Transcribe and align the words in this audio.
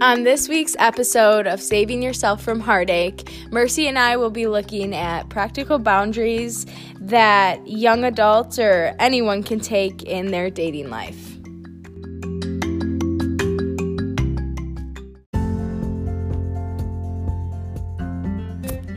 On 0.00 0.24
this 0.24 0.48
week's 0.48 0.74
episode 0.80 1.46
of 1.46 1.62
Saving 1.62 2.02
Yourself 2.02 2.42
from 2.42 2.58
Heartache, 2.58 3.30
Mercy 3.52 3.86
and 3.86 3.96
I 3.96 4.16
will 4.16 4.30
be 4.30 4.48
looking 4.48 4.92
at 4.92 5.28
practical 5.28 5.78
boundaries 5.78 6.66
that 7.00 7.64
young 7.66 8.02
adults 8.02 8.58
or 8.58 8.96
anyone 8.98 9.44
can 9.44 9.60
take 9.60 10.02
in 10.02 10.32
their 10.32 10.50
dating 10.50 10.90
life. 10.90 11.38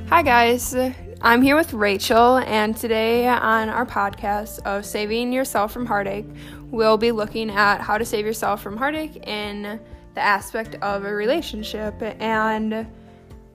Hi, 0.10 0.24
guys. 0.24 0.76
I'm 1.22 1.42
here 1.44 1.56
with 1.56 1.74
Rachel, 1.74 2.38
and 2.38 2.76
today 2.76 3.28
on 3.28 3.70
our 3.70 3.86
podcast 3.86 4.60
of 4.66 4.86
Saving 4.86 5.32
Yourself 5.32 5.72
from 5.72 5.86
Heartache, 5.86 6.28
we'll 6.72 6.98
be 6.98 7.12
looking 7.12 7.52
at 7.52 7.82
how 7.82 7.98
to 7.98 8.06
save 8.06 8.26
yourself 8.26 8.62
from 8.62 8.78
heartache 8.78 9.28
in 9.28 9.80
the 10.18 10.24
aspect 10.24 10.74
of 10.82 11.06
a 11.06 11.14
relationship. 11.14 11.94
And 12.02 12.88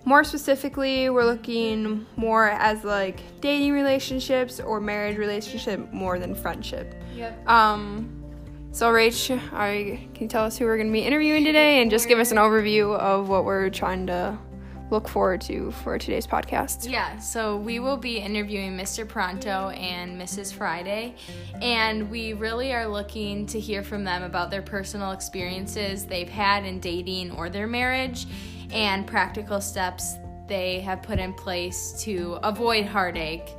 more 0.04 0.22
specifically, 0.22 1.10
we're 1.10 1.24
looking 1.24 2.06
more 2.14 2.50
as 2.50 2.84
like 2.84 3.18
dating 3.40 3.72
relationships 3.72 4.60
or 4.60 4.80
marriage 4.80 5.16
relationship 5.16 5.92
more 5.92 6.20
than 6.20 6.36
friendship. 6.36 6.94
Yep. 7.16 7.48
Um, 7.48 8.22
so, 8.70 8.92
Rach, 8.92 9.52
are 9.52 9.74
you, 9.74 9.96
can 10.14 10.22
you 10.22 10.28
tell 10.28 10.44
us 10.44 10.56
who 10.56 10.66
we're 10.66 10.76
going 10.76 10.86
to 10.86 10.92
be 10.92 11.00
interviewing 11.00 11.44
today 11.44 11.82
and 11.82 11.90
just 11.90 12.06
give 12.06 12.20
us 12.20 12.30
an 12.30 12.38
overview 12.38 12.96
of 12.96 13.28
what 13.28 13.44
we're 13.44 13.68
trying 13.68 14.06
to 14.06 14.38
look 14.92 15.08
forward 15.08 15.40
to 15.40 15.72
for 15.72 15.98
today's 15.98 16.26
podcast. 16.26 16.88
Yeah, 16.88 17.18
so 17.18 17.56
we 17.56 17.80
will 17.80 17.96
be 17.96 18.18
interviewing 18.18 18.76
Mr. 18.76 19.08
Pronto 19.08 19.70
and 19.70 20.20
Mrs. 20.20 20.52
Friday, 20.52 21.16
and 21.60 22.10
we 22.10 22.34
really 22.34 22.72
are 22.72 22.86
looking 22.86 23.46
to 23.46 23.58
hear 23.58 23.82
from 23.82 24.04
them 24.04 24.22
about 24.22 24.50
their 24.50 24.62
personal 24.62 25.12
experiences 25.12 26.04
they've 26.04 26.28
had 26.28 26.64
in 26.64 26.78
dating 26.78 27.32
or 27.32 27.48
their 27.48 27.66
marriage 27.66 28.26
and 28.72 29.06
practical 29.06 29.60
steps 29.60 30.16
they 30.46 30.80
have 30.80 31.02
put 31.02 31.18
in 31.18 31.32
place 31.32 31.92
to 32.02 32.38
avoid 32.42 32.84
heartache. 32.84 33.56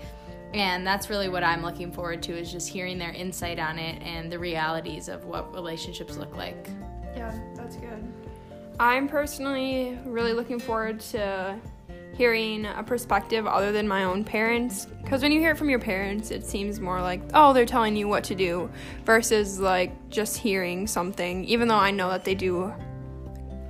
And 0.53 0.85
that's 0.85 1.09
really 1.09 1.29
what 1.29 1.43
I'm 1.43 1.63
looking 1.63 1.91
forward 1.91 2.21
to 2.23 2.37
is 2.37 2.51
just 2.51 2.69
hearing 2.69 2.99
their 2.99 3.11
insight 3.11 3.57
on 3.57 3.79
it 3.79 3.99
and 4.03 4.31
the 4.31 4.37
realities 4.37 5.09
of 5.09 5.25
what 5.25 5.51
relationships 5.53 6.15
look 6.15 6.35
like. 6.37 6.69
Yeah. 7.15 7.33
I'm 8.79 9.07
personally 9.07 9.97
really 10.05 10.33
looking 10.33 10.59
forward 10.59 10.99
to 11.11 11.59
hearing 12.15 12.65
a 12.65 12.83
perspective 12.83 13.47
other 13.47 13.71
than 13.71 13.87
my 13.87 14.03
own 14.03 14.23
parents 14.23 14.85
because 15.01 15.21
when 15.21 15.31
you 15.31 15.39
hear 15.39 15.51
it 15.51 15.57
from 15.57 15.69
your 15.69 15.79
parents 15.79 16.29
it 16.29 16.45
seems 16.45 16.79
more 16.79 17.01
like 17.01 17.21
oh 17.33 17.53
they're 17.53 17.65
telling 17.65 17.95
you 17.95 18.07
what 18.07 18.23
to 18.23 18.35
do 18.35 18.69
versus 19.03 19.59
like 19.59 20.09
just 20.09 20.37
hearing 20.37 20.85
something. 20.85 21.43
Even 21.45 21.67
though 21.67 21.75
i 21.75 21.89
know 21.89 22.09
that 22.09 22.23
they 22.23 22.35
do 22.35 22.71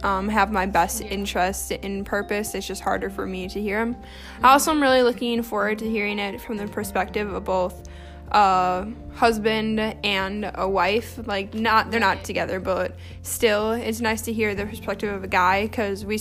um, 0.03 0.27
have 0.27 0.51
my 0.51 0.65
best 0.65 0.99
interest 1.01 1.71
in 1.71 2.03
purpose 2.03 2.53
it's 2.53 2.67
just 2.67 2.81
harder 2.81 3.09
for 3.09 3.25
me 3.25 3.47
to 3.47 3.61
hear 3.61 3.79
them 3.79 3.95
i 4.41 4.51
also 4.51 4.71
am 4.71 4.81
really 4.81 5.01
looking 5.01 5.41
forward 5.41 5.79
to 5.79 5.89
hearing 5.89 6.19
it 6.19 6.41
from 6.41 6.57
the 6.57 6.67
perspective 6.67 7.31
of 7.33 7.45
both 7.45 7.87
a 8.33 8.87
husband 9.13 9.79
and 9.79 10.51
a 10.55 10.67
wife 10.67 11.19
like 11.25 11.53
not 11.53 11.91
they're 11.91 11.99
not 11.99 12.23
together 12.23 12.59
but 12.59 12.95
still 13.21 13.71
it's 13.71 14.01
nice 14.01 14.21
to 14.23 14.33
hear 14.33 14.55
the 14.55 14.65
perspective 14.65 15.13
of 15.13 15.23
a 15.23 15.27
guy 15.27 15.67
because 15.67 16.03
we 16.03 16.19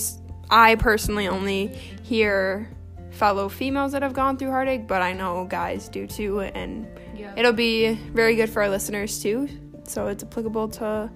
i 0.49 0.75
personally 0.75 1.27
only 1.27 1.67
hear 2.03 2.69
fellow 3.09 3.49
females 3.49 3.91
that 3.91 4.01
have 4.03 4.13
gone 4.13 4.37
through 4.37 4.49
heartache 4.49 4.87
but 4.87 5.01
i 5.01 5.11
know 5.11 5.45
guys 5.45 5.87
do 5.89 6.05
too 6.05 6.41
and 6.41 6.87
yeah. 7.15 7.33
it'll 7.35 7.51
be 7.51 7.95
very 8.13 8.35
good 8.35 8.49
for 8.49 8.61
our 8.61 8.69
listeners 8.69 9.21
too 9.21 9.49
so 9.83 10.07
it's 10.07 10.23
applicable 10.23 10.67
to 10.67 11.09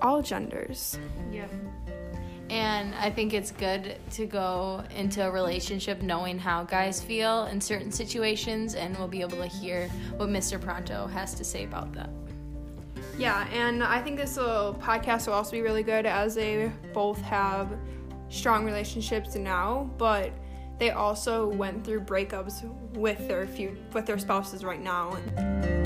all 0.00 0.22
genders 0.22 0.98
yeah 1.30 1.46
and 2.52 2.94
I 2.96 3.08
think 3.08 3.32
it's 3.32 3.50
good 3.50 3.96
to 4.10 4.26
go 4.26 4.84
into 4.94 5.26
a 5.26 5.30
relationship 5.30 6.02
knowing 6.02 6.38
how 6.38 6.64
guys 6.64 7.00
feel 7.00 7.46
in 7.46 7.58
certain 7.62 7.90
situations, 7.90 8.74
and 8.74 8.94
we'll 8.98 9.08
be 9.08 9.22
able 9.22 9.38
to 9.38 9.46
hear 9.46 9.88
what 10.16 10.28
Mr. 10.28 10.60
Pronto 10.60 11.06
has 11.06 11.34
to 11.36 11.44
say 11.44 11.64
about 11.64 11.94
that. 11.94 12.10
Yeah, 13.16 13.48
and 13.54 13.82
I 13.82 14.02
think 14.02 14.18
this 14.18 14.36
will, 14.36 14.76
podcast 14.82 15.28
will 15.28 15.34
also 15.34 15.52
be 15.52 15.62
really 15.62 15.82
good 15.82 16.04
as 16.04 16.34
they 16.34 16.70
both 16.92 17.22
have 17.22 17.70
strong 18.28 18.66
relationships 18.66 19.34
now, 19.34 19.90
but 19.96 20.30
they 20.78 20.90
also 20.90 21.48
went 21.48 21.86
through 21.86 22.00
breakups 22.00 22.70
with 22.94 23.28
their 23.28 23.46
few 23.46 23.78
with 23.94 24.04
their 24.04 24.18
spouses 24.18 24.62
right 24.62 24.82
now. 24.82 25.81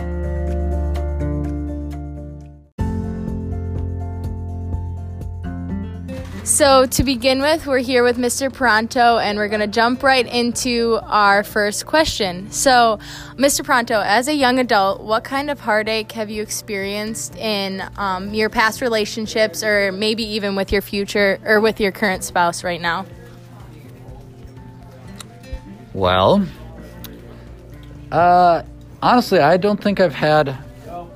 So, 6.46 6.86
to 6.86 7.02
begin 7.02 7.40
with, 7.40 7.66
we're 7.66 7.80
here 7.80 8.04
with 8.04 8.18
Mr. 8.18 8.54
Pronto 8.54 9.18
and 9.18 9.36
we're 9.36 9.48
going 9.48 9.62
to 9.62 9.66
jump 9.66 10.04
right 10.04 10.24
into 10.24 11.00
our 11.02 11.42
first 11.42 11.86
question. 11.86 12.52
So, 12.52 13.00
Mr. 13.34 13.64
Pronto, 13.64 14.00
as 14.00 14.28
a 14.28 14.32
young 14.32 14.60
adult, 14.60 15.02
what 15.02 15.24
kind 15.24 15.50
of 15.50 15.58
heartache 15.58 16.12
have 16.12 16.30
you 16.30 16.42
experienced 16.42 17.34
in 17.34 17.82
um, 17.96 18.32
your 18.32 18.48
past 18.48 18.80
relationships 18.80 19.64
or 19.64 19.90
maybe 19.90 20.22
even 20.22 20.54
with 20.54 20.70
your 20.70 20.82
future 20.82 21.40
or 21.44 21.60
with 21.60 21.80
your 21.80 21.90
current 21.90 22.22
spouse 22.22 22.62
right 22.62 22.80
now? 22.80 23.06
Well, 25.94 26.46
uh, 28.12 28.62
honestly, 29.02 29.40
I 29.40 29.56
don't 29.56 29.82
think 29.82 29.98
I've 29.98 30.14
had 30.14 30.56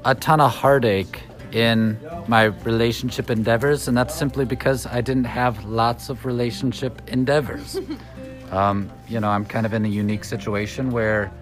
a 0.04 0.16
ton 0.16 0.40
of 0.40 0.50
heartache 0.50 1.22
in 1.53 1.99
my 2.28 2.44
relationship 2.44 3.31
endeavors, 3.31 3.88
and 3.88 3.97
that's 3.97 4.15
simply 4.15 4.44
because 4.44 4.87
I 4.87 5.00
didn't 5.00 5.25
have 5.25 5.65
lots 5.65 6.09
of 6.09 6.25
relationship 6.25 7.03
endeavors. 7.09 7.78
um, 8.50 8.91
you 9.09 9.21
know, 9.21 9.28
I'm 9.28 9.44
kind 9.44 9.66
of 9.66 9.72
in 9.75 9.84
a 9.84 9.88
unique 9.88 10.25
situation 10.25 10.91
where 10.91 11.33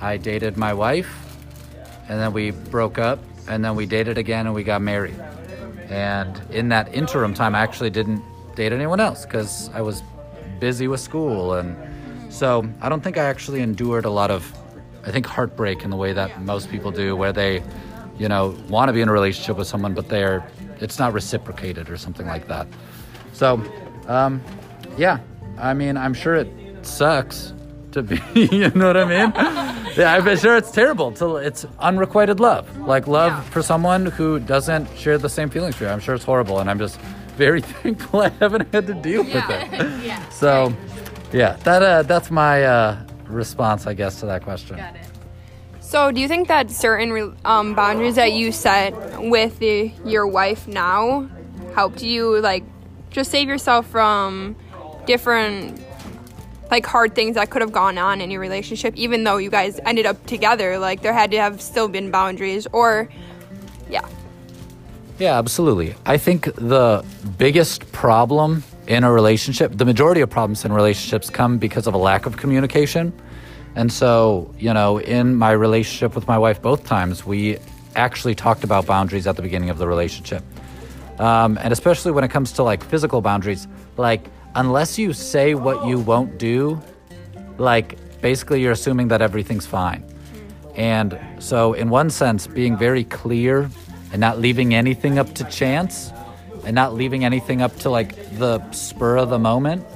I 0.00 0.16
dated 0.16 0.56
my 0.56 0.72
wife, 0.72 1.10
and 2.08 2.20
then 2.20 2.32
we 2.32 2.50
broke 2.50 2.98
up, 2.98 3.18
and 3.48 3.64
then 3.64 3.74
we 3.74 3.86
dated 3.86 4.18
again, 4.18 4.46
and 4.46 4.54
we 4.54 4.64
got 4.64 4.82
married. 4.82 5.18
And 5.88 6.40
in 6.50 6.68
that 6.68 6.94
interim 6.94 7.34
time, 7.34 7.54
I 7.54 7.60
actually 7.60 7.90
didn't 7.90 8.22
date 8.54 8.72
anyone 8.72 9.00
else 9.00 9.24
because 9.24 9.70
I 9.70 9.80
was 9.80 10.02
busy 10.60 10.88
with 10.88 11.00
school. 11.00 11.54
And 11.54 11.76
so 12.32 12.68
I 12.80 12.88
don't 12.88 13.02
think 13.02 13.16
I 13.16 13.24
actually 13.24 13.60
endured 13.60 14.04
a 14.04 14.10
lot 14.10 14.30
of, 14.30 14.52
I 15.04 15.10
think, 15.10 15.26
heartbreak 15.26 15.84
in 15.84 15.90
the 15.90 15.96
way 15.96 16.12
that 16.12 16.42
most 16.42 16.68
people 16.70 16.90
do, 16.90 17.16
where 17.16 17.32
they 17.32 17.62
you 18.18 18.28
know, 18.28 18.56
want 18.68 18.88
to 18.88 18.92
be 18.92 19.00
in 19.00 19.08
a 19.08 19.12
relationship 19.12 19.56
with 19.56 19.66
someone, 19.66 19.94
but 19.94 20.08
they're 20.08 20.44
it's 20.80 20.98
not 20.98 21.12
reciprocated 21.12 21.90
or 21.90 21.96
something 21.96 22.26
like 22.26 22.46
that. 22.48 22.66
So, 23.32 23.62
um, 24.06 24.42
yeah, 24.96 25.18
I 25.58 25.74
mean, 25.74 25.96
I'm 25.96 26.14
sure 26.14 26.34
it 26.34 26.48
sucks 26.82 27.52
to 27.92 28.02
be, 28.02 28.20
you 28.34 28.70
know 28.70 28.86
what 28.86 28.96
I 28.96 29.04
mean? 29.04 29.32
yeah, 29.96 30.14
I'm 30.14 30.36
sure 30.36 30.56
it's 30.56 30.70
terrible. 30.70 31.12
To, 31.12 31.36
it's 31.36 31.66
unrequited 31.78 32.40
love, 32.40 32.78
like 32.80 33.06
love 33.06 33.32
yeah. 33.32 33.42
for 33.42 33.62
someone 33.62 34.06
who 34.06 34.38
doesn't 34.38 34.88
share 34.96 35.18
the 35.18 35.28
same 35.28 35.50
feelings 35.50 35.76
for 35.76 35.84
you. 35.84 35.90
I'm 35.90 36.00
sure 36.00 36.14
it's 36.14 36.24
horrible, 36.24 36.60
and 36.60 36.70
I'm 36.70 36.78
just 36.78 36.98
very 37.36 37.60
thankful 37.82 38.20
I 38.20 38.28
haven't 38.30 38.72
had 38.72 38.86
to 38.86 38.94
deal 38.94 39.24
yeah. 39.24 39.34
with 39.34 39.80
it. 39.80 40.02
yeah. 40.04 40.28
So, 40.28 40.72
yeah, 41.32 41.56
that 41.64 41.82
uh, 41.82 42.02
that's 42.02 42.30
my 42.30 42.64
uh, 42.64 43.02
response, 43.26 43.86
I 43.86 43.94
guess, 43.94 44.20
to 44.20 44.26
that 44.26 44.42
question. 44.42 44.76
So, 45.88 46.12
do 46.12 46.20
you 46.20 46.28
think 46.28 46.48
that 46.48 46.70
certain 46.70 47.34
um, 47.46 47.74
boundaries 47.74 48.16
that 48.16 48.34
you 48.34 48.52
set 48.52 48.92
with 49.22 49.58
the, 49.58 49.90
your 50.04 50.26
wife 50.26 50.68
now 50.68 51.30
helped 51.74 52.02
you, 52.02 52.40
like, 52.40 52.62
just 53.08 53.30
save 53.30 53.48
yourself 53.48 53.86
from 53.86 54.54
different, 55.06 55.80
like, 56.70 56.84
hard 56.84 57.14
things 57.14 57.36
that 57.36 57.48
could 57.48 57.62
have 57.62 57.72
gone 57.72 57.96
on 57.96 58.20
in 58.20 58.30
your 58.30 58.42
relationship, 58.42 58.94
even 58.96 59.24
though 59.24 59.38
you 59.38 59.48
guys 59.48 59.80
ended 59.86 60.04
up 60.04 60.26
together? 60.26 60.78
Like, 60.78 61.00
there 61.00 61.14
had 61.14 61.30
to 61.30 61.38
have 61.38 61.62
still 61.62 61.88
been 61.88 62.10
boundaries, 62.10 62.66
or, 62.72 63.08
yeah. 63.88 64.06
Yeah, 65.18 65.38
absolutely. 65.38 65.94
I 66.04 66.18
think 66.18 66.54
the 66.56 67.02
biggest 67.38 67.90
problem 67.92 68.62
in 68.88 69.04
a 69.04 69.10
relationship, 69.10 69.72
the 69.74 69.86
majority 69.86 70.20
of 70.20 70.28
problems 70.28 70.66
in 70.66 70.72
relationships 70.74 71.30
come 71.30 71.56
because 71.56 71.86
of 71.86 71.94
a 71.94 71.98
lack 71.98 72.26
of 72.26 72.36
communication. 72.36 73.10
And 73.78 73.92
so, 73.92 74.52
you 74.58 74.74
know, 74.74 74.98
in 74.98 75.36
my 75.36 75.52
relationship 75.52 76.16
with 76.16 76.26
my 76.26 76.36
wife, 76.36 76.60
both 76.60 76.84
times, 76.84 77.24
we 77.24 77.58
actually 77.94 78.34
talked 78.34 78.64
about 78.64 78.86
boundaries 78.86 79.24
at 79.28 79.36
the 79.36 79.42
beginning 79.42 79.70
of 79.70 79.78
the 79.78 79.86
relationship. 79.86 80.42
Um, 81.20 81.56
and 81.62 81.72
especially 81.72 82.10
when 82.10 82.24
it 82.24 82.28
comes 82.32 82.50
to 82.54 82.64
like 82.64 82.82
physical 82.82 83.20
boundaries, 83.20 83.68
like, 83.96 84.26
unless 84.56 84.98
you 84.98 85.12
say 85.12 85.54
what 85.54 85.86
you 85.86 86.00
won't 86.00 86.38
do, 86.38 86.82
like, 87.56 87.96
basically 88.20 88.60
you're 88.60 88.72
assuming 88.72 89.08
that 89.08 89.22
everything's 89.22 89.64
fine. 89.64 90.02
And 90.74 91.16
so, 91.38 91.72
in 91.72 91.88
one 91.88 92.10
sense, 92.10 92.48
being 92.48 92.76
very 92.76 93.04
clear 93.04 93.70
and 94.10 94.20
not 94.20 94.40
leaving 94.40 94.74
anything 94.74 95.20
up 95.20 95.36
to 95.36 95.44
chance 95.44 96.10
and 96.64 96.74
not 96.74 96.94
leaving 96.94 97.24
anything 97.24 97.62
up 97.62 97.76
to 97.76 97.90
like 97.90 98.38
the 98.38 98.58
spur 98.72 99.18
of 99.18 99.30
the 99.30 99.38
moment, 99.38 99.86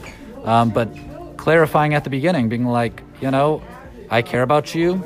um, 0.45 0.71
but 0.71 0.89
clarifying 1.37 1.95
at 1.95 2.05
the 2.05 2.11
beginning, 2.11 2.49
being 2.49 2.65
like, 2.67 3.03
you 3.21 3.29
know, 3.29 3.61
I 4.13 4.21
care 4.21 4.43
about 4.43 4.75
you 4.75 5.03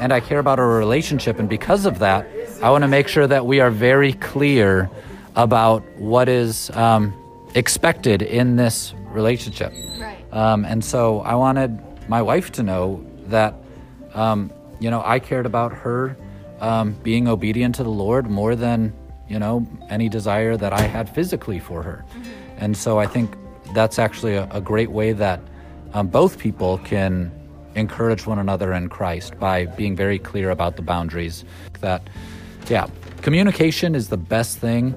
and 0.00 0.14
I 0.14 0.20
care 0.20 0.38
about 0.38 0.58
our 0.58 0.78
relationship. 0.78 1.38
And 1.38 1.46
because 1.46 1.84
of 1.84 1.98
that, 1.98 2.26
I 2.62 2.70
want 2.70 2.82
to 2.82 2.88
make 2.88 3.06
sure 3.06 3.26
that 3.26 3.44
we 3.44 3.60
are 3.60 3.70
very 3.70 4.14
clear 4.14 4.88
about 5.34 5.84
what 5.98 6.30
is 6.30 6.70
um, 6.70 7.12
expected 7.54 8.22
in 8.22 8.56
this 8.56 8.94
relationship. 9.10 9.74
Right. 9.98 10.24
Um, 10.32 10.64
and 10.64 10.82
so 10.82 11.20
I 11.20 11.34
wanted 11.34 11.78
my 12.08 12.22
wife 12.22 12.50
to 12.52 12.62
know 12.62 13.04
that, 13.26 13.54
um, 14.14 14.50
you 14.80 14.90
know, 14.90 15.02
I 15.04 15.18
cared 15.18 15.44
about 15.44 15.74
her 15.74 16.16
um, 16.60 16.92
being 17.02 17.28
obedient 17.28 17.74
to 17.74 17.84
the 17.84 17.90
Lord 17.90 18.30
more 18.30 18.56
than, 18.56 18.94
you 19.28 19.38
know, 19.38 19.66
any 19.90 20.08
desire 20.08 20.56
that 20.56 20.72
I 20.72 20.80
had 20.80 21.14
physically 21.14 21.58
for 21.58 21.82
her. 21.82 22.06
And 22.56 22.74
so 22.74 22.98
I 22.98 23.06
think 23.06 23.36
that's 23.74 23.98
actually 23.98 24.36
a, 24.36 24.48
a 24.50 24.62
great 24.62 24.90
way 24.90 25.12
that 25.12 25.40
um, 25.92 26.08
both 26.08 26.38
people 26.38 26.78
can 26.78 27.30
encourage 27.76 28.26
one 28.26 28.38
another 28.38 28.72
in 28.72 28.88
Christ 28.88 29.38
by 29.38 29.66
being 29.66 29.94
very 29.94 30.18
clear 30.18 30.50
about 30.50 30.76
the 30.76 30.82
boundaries. 30.82 31.44
That, 31.80 32.08
yeah, 32.68 32.88
communication 33.22 33.94
is 33.94 34.08
the 34.08 34.16
best 34.16 34.58
thing, 34.58 34.94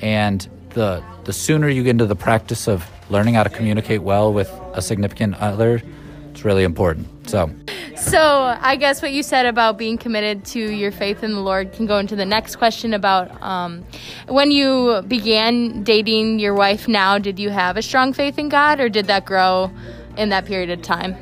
and 0.00 0.48
the 0.70 1.02
the 1.24 1.32
sooner 1.32 1.68
you 1.68 1.84
get 1.84 1.90
into 1.90 2.06
the 2.06 2.16
practice 2.16 2.66
of 2.66 2.88
learning 3.10 3.34
how 3.34 3.42
to 3.42 3.50
communicate 3.50 4.02
well 4.02 4.32
with 4.32 4.50
a 4.72 4.80
significant 4.80 5.34
other, 5.36 5.82
it's 6.30 6.44
really 6.44 6.64
important. 6.64 7.06
So. 7.28 7.50
So, 7.96 8.56
I 8.60 8.76
guess 8.76 9.02
what 9.02 9.12
you 9.12 9.22
said 9.22 9.44
about 9.44 9.76
being 9.76 9.98
committed 9.98 10.44
to 10.46 10.58
your 10.58 10.90
faith 10.90 11.22
in 11.22 11.32
the 11.32 11.40
Lord 11.40 11.72
can 11.72 11.84
go 11.84 11.98
into 11.98 12.16
the 12.16 12.24
next 12.24 12.56
question 12.56 12.94
about 12.94 13.30
um, 13.42 13.84
when 14.26 14.50
you 14.50 15.02
began 15.06 15.84
dating 15.84 16.38
your 16.38 16.54
wife 16.54 16.88
now, 16.88 17.18
did 17.18 17.38
you 17.38 17.50
have 17.50 17.76
a 17.76 17.82
strong 17.82 18.14
faith 18.14 18.38
in 18.38 18.48
God 18.48 18.80
or 18.80 18.88
did 18.88 19.06
that 19.08 19.26
grow 19.26 19.70
in 20.16 20.30
that 20.30 20.46
period 20.46 20.70
of 20.70 20.80
time? 20.80 21.14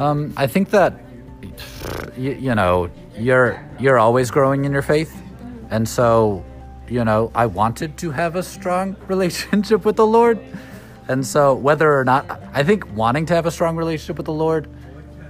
Um, 0.00 0.32
I 0.34 0.46
think 0.46 0.70
that 0.70 0.98
you, 2.16 2.32
you 2.32 2.54
know 2.54 2.90
you're 3.18 3.62
you're 3.78 3.98
always 3.98 4.30
growing 4.30 4.64
in 4.64 4.72
your 4.72 4.80
faith, 4.80 5.14
and 5.68 5.86
so 5.86 6.42
you 6.88 7.04
know 7.04 7.30
I 7.34 7.44
wanted 7.44 7.98
to 7.98 8.10
have 8.10 8.34
a 8.34 8.42
strong 8.42 8.96
relationship 9.08 9.84
with 9.84 9.96
the 9.96 10.06
Lord, 10.06 10.40
and 11.08 11.24
so 11.26 11.54
whether 11.54 11.92
or 11.92 12.04
not 12.04 12.24
I 12.54 12.62
think 12.62 12.90
wanting 12.96 13.26
to 13.26 13.34
have 13.34 13.44
a 13.44 13.50
strong 13.50 13.76
relationship 13.76 14.16
with 14.16 14.24
the 14.24 14.32
Lord, 14.32 14.70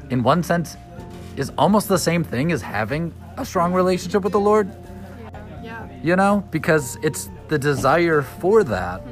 in 0.08 0.22
one 0.22 0.44
sense, 0.44 0.76
is 1.36 1.50
almost 1.58 1.88
the 1.88 1.98
same 1.98 2.22
thing 2.22 2.52
as 2.52 2.62
having 2.62 3.12
a 3.38 3.44
strong 3.44 3.72
relationship 3.72 4.22
with 4.22 4.32
the 4.32 4.40
Lord. 4.40 4.70
Yeah. 5.64 5.88
You 6.00 6.14
know, 6.14 6.44
because 6.52 6.96
it's 7.02 7.28
the 7.48 7.58
desire 7.58 8.22
for 8.22 8.62
that 8.62 9.02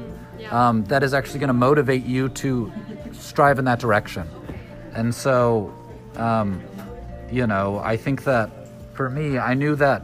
um, 0.51 0.85
that 0.85 1.03
is 1.03 1.13
actually 1.13 1.39
going 1.39 1.49
to 1.49 1.53
motivate 1.53 2.05
you 2.05 2.29
to 2.29 2.71
strive 3.11 3.59
in 3.59 3.65
that 3.65 3.79
direction. 3.79 4.25
And 4.93 5.13
so, 5.13 5.73
um, 6.15 6.61
you 7.31 7.47
know, 7.47 7.79
I 7.79 7.97
think 7.97 8.23
that 8.23 8.49
for 8.93 9.09
me, 9.09 9.37
I 9.37 9.53
knew 9.53 9.75
that 9.75 10.03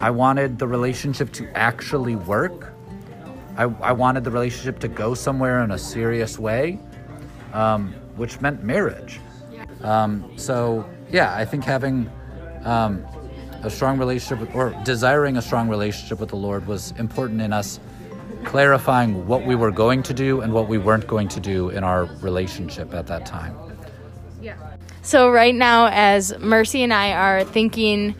I 0.00 0.10
wanted 0.10 0.58
the 0.58 0.66
relationship 0.66 1.32
to 1.32 1.48
actually 1.56 2.16
work. 2.16 2.72
I, 3.56 3.64
I 3.64 3.92
wanted 3.92 4.24
the 4.24 4.30
relationship 4.30 4.78
to 4.80 4.88
go 4.88 5.14
somewhere 5.14 5.62
in 5.62 5.70
a 5.70 5.78
serious 5.78 6.38
way, 6.38 6.78
um, 7.52 7.94
which 8.16 8.40
meant 8.40 8.62
marriage. 8.62 9.20
Um, 9.82 10.32
so, 10.36 10.88
yeah, 11.10 11.34
I 11.34 11.44
think 11.44 11.64
having 11.64 12.10
um, 12.64 13.04
a 13.62 13.70
strong 13.70 13.98
relationship 13.98 14.40
with, 14.40 14.54
or 14.54 14.70
desiring 14.84 15.36
a 15.36 15.42
strong 15.42 15.68
relationship 15.68 16.20
with 16.20 16.30
the 16.30 16.36
Lord 16.36 16.66
was 16.66 16.92
important 16.98 17.40
in 17.40 17.52
us 17.52 17.80
clarifying 18.44 19.26
what 19.26 19.44
we 19.44 19.54
were 19.54 19.70
going 19.70 20.02
to 20.04 20.14
do 20.14 20.40
and 20.40 20.52
what 20.52 20.68
we 20.68 20.78
weren't 20.78 21.06
going 21.06 21.28
to 21.28 21.40
do 21.40 21.70
in 21.70 21.84
our 21.84 22.04
relationship 22.20 22.94
at 22.94 23.06
that 23.06 23.26
time. 23.26 23.56
Yeah. 24.40 24.56
So, 25.02 25.30
right 25.30 25.54
now, 25.54 25.88
as 25.88 26.38
Mercy 26.38 26.82
and 26.82 26.92
I 26.92 27.12
are 27.12 27.44
thinking 27.44 28.14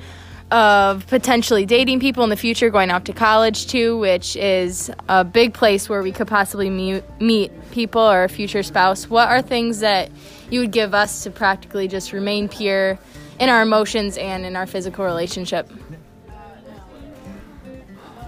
of 0.50 1.06
potentially 1.06 1.66
dating 1.66 2.00
people 2.00 2.22
in 2.22 2.30
the 2.30 2.36
future, 2.36 2.70
going 2.70 2.90
off 2.90 3.04
to 3.04 3.12
college 3.12 3.66
too, 3.66 3.98
which 3.98 4.36
is 4.36 4.90
a 5.08 5.24
big 5.24 5.54
place 5.54 5.88
where 5.88 6.02
we 6.02 6.12
could 6.12 6.28
possibly 6.28 6.70
meet, 6.70 7.02
meet 7.20 7.50
people 7.70 8.00
or 8.00 8.24
a 8.24 8.28
future 8.28 8.62
spouse, 8.62 9.08
what 9.08 9.28
are 9.28 9.42
things 9.42 9.80
that 9.80 10.10
you 10.50 10.60
would 10.60 10.70
give 10.70 10.94
us 10.94 11.24
to 11.24 11.30
practically 11.30 11.88
just 11.88 12.12
remain 12.12 12.48
pure 12.48 12.98
in 13.40 13.48
our 13.48 13.62
emotions 13.62 14.16
and 14.16 14.46
in 14.46 14.54
our 14.54 14.66
physical 14.66 15.04
relationship? 15.04 15.68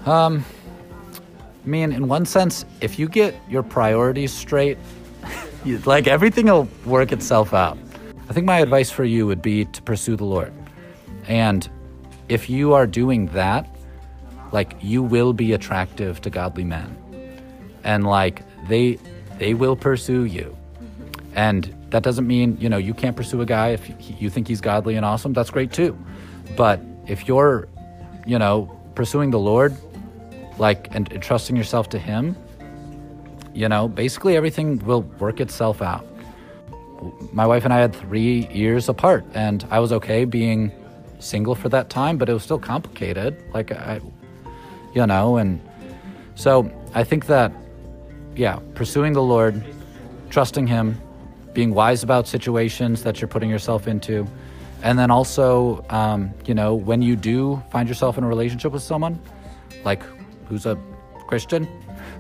Um, 0.07 0.45
I 1.67 1.69
mean, 1.69 1.91
in 1.91 2.07
one 2.07 2.25
sense, 2.25 2.65
if 2.81 2.97
you 2.97 3.09
get 3.09 3.35
your 3.49 3.65
priorities 3.65 4.33
straight, 4.33 4.79
like 5.85 6.07
everything 6.07 6.47
will 6.47 6.69
work 6.85 7.11
itself 7.11 7.53
out. 7.53 7.77
I 8.29 8.33
think 8.33 8.47
my 8.47 8.61
advice 8.61 8.89
for 8.89 9.03
you 9.03 9.27
would 9.27 9.43
be 9.43 9.65
to 9.65 9.83
pursue 9.83 10.15
the 10.15 10.25
Lord. 10.25 10.53
And 11.27 11.69
if 12.29 12.49
you 12.49 12.73
are 12.73 12.87
doing 12.87 13.27
that, 13.29 13.69
like 14.53 14.75
you 14.81 15.03
will 15.03 15.33
be 15.33 15.55
attractive 15.55 16.21
to 16.21 16.31
godly 16.31 16.63
men. 16.63 16.97
And 17.83 18.07
like 18.07 18.43
they 18.69 18.99
they 19.39 19.55
will 19.55 19.75
pursue 19.75 20.25
you. 20.25 20.57
And 21.35 21.75
that 21.91 22.05
doesn't 22.05 22.27
mean, 22.27 22.57
you 22.61 22.69
know, 22.69 22.79
you 22.79 22.95
can't 22.95 23.17
pursue 23.17 23.41
a 23.41 23.47
guy 23.47 23.71
if 23.71 23.91
you 24.21 24.31
think 24.31 24.47
he's 24.47 24.61
godly 24.61 24.95
and 24.95 25.05
awesome. 25.05 25.33
That's 25.33 25.51
great 25.51 25.73
too. 25.73 25.99
But 26.57 26.81
if 27.07 27.27
you're, 27.27 27.69
you 28.25 28.39
know, 28.39 28.73
pursuing 28.95 29.31
the 29.31 29.39
Lord, 29.39 29.77
like 30.59 30.95
and 30.95 31.21
trusting 31.23 31.57
yourself 31.57 31.89
to 31.91 31.99
him, 31.99 32.37
you 33.55 33.69
know, 33.69 33.89
basically 33.89 34.37
everything 34.37 34.79
will 34.85 35.03
work 35.19 35.41
itself 35.41 35.83
out. 35.83 36.07
My 37.33 37.47
wife 37.47 37.65
and 37.65 37.73
I 37.73 37.79
had 37.79 37.95
3 37.95 38.49
years 38.49 38.89
apart 38.89 39.25
and 39.35 39.67
I 39.71 39.81
was 39.81 39.93
okay 39.93 40.25
being 40.25 40.73
single 41.19 41.55
for 41.55 41.69
that 41.71 41.91
time, 41.91 42.19
but 42.19 42.29
it 42.29 42.33
was 42.33 42.43
still 42.43 42.59
complicated. 42.59 43.37
Like 43.53 43.73
I 43.73 44.01
you 44.95 45.07
know, 45.07 45.37
and 45.37 45.61
so 46.37 46.71
I 46.95 47.05
think 47.05 47.27
that 47.27 47.53
yeah, 48.35 48.59
pursuing 48.75 49.13
the 49.13 49.23
Lord, 49.23 49.63
trusting 50.31 50.67
him, 50.67 51.01
being 51.53 51.73
wise 51.73 52.03
about 52.03 52.29
situations 52.29 53.03
that 53.03 53.21
you're 53.21 53.29
putting 53.29 53.49
yourself 53.49 53.89
into. 53.89 54.27
And 54.83 54.99
then 54.99 55.11
also, 55.11 55.85
um, 55.89 56.33
you 56.45 56.55
know, 56.55 56.75
when 56.75 57.01
you 57.01 57.17
do 57.17 57.63
find 57.71 57.89
yourself 57.89 58.19
in 58.19 58.25
a 58.25 58.29
relationship 58.29 58.73
with 58.73 58.83
someone, 58.83 59.19
like 59.85 60.03
who's 60.49 60.67
a 60.67 60.79
Christian, 61.27 61.69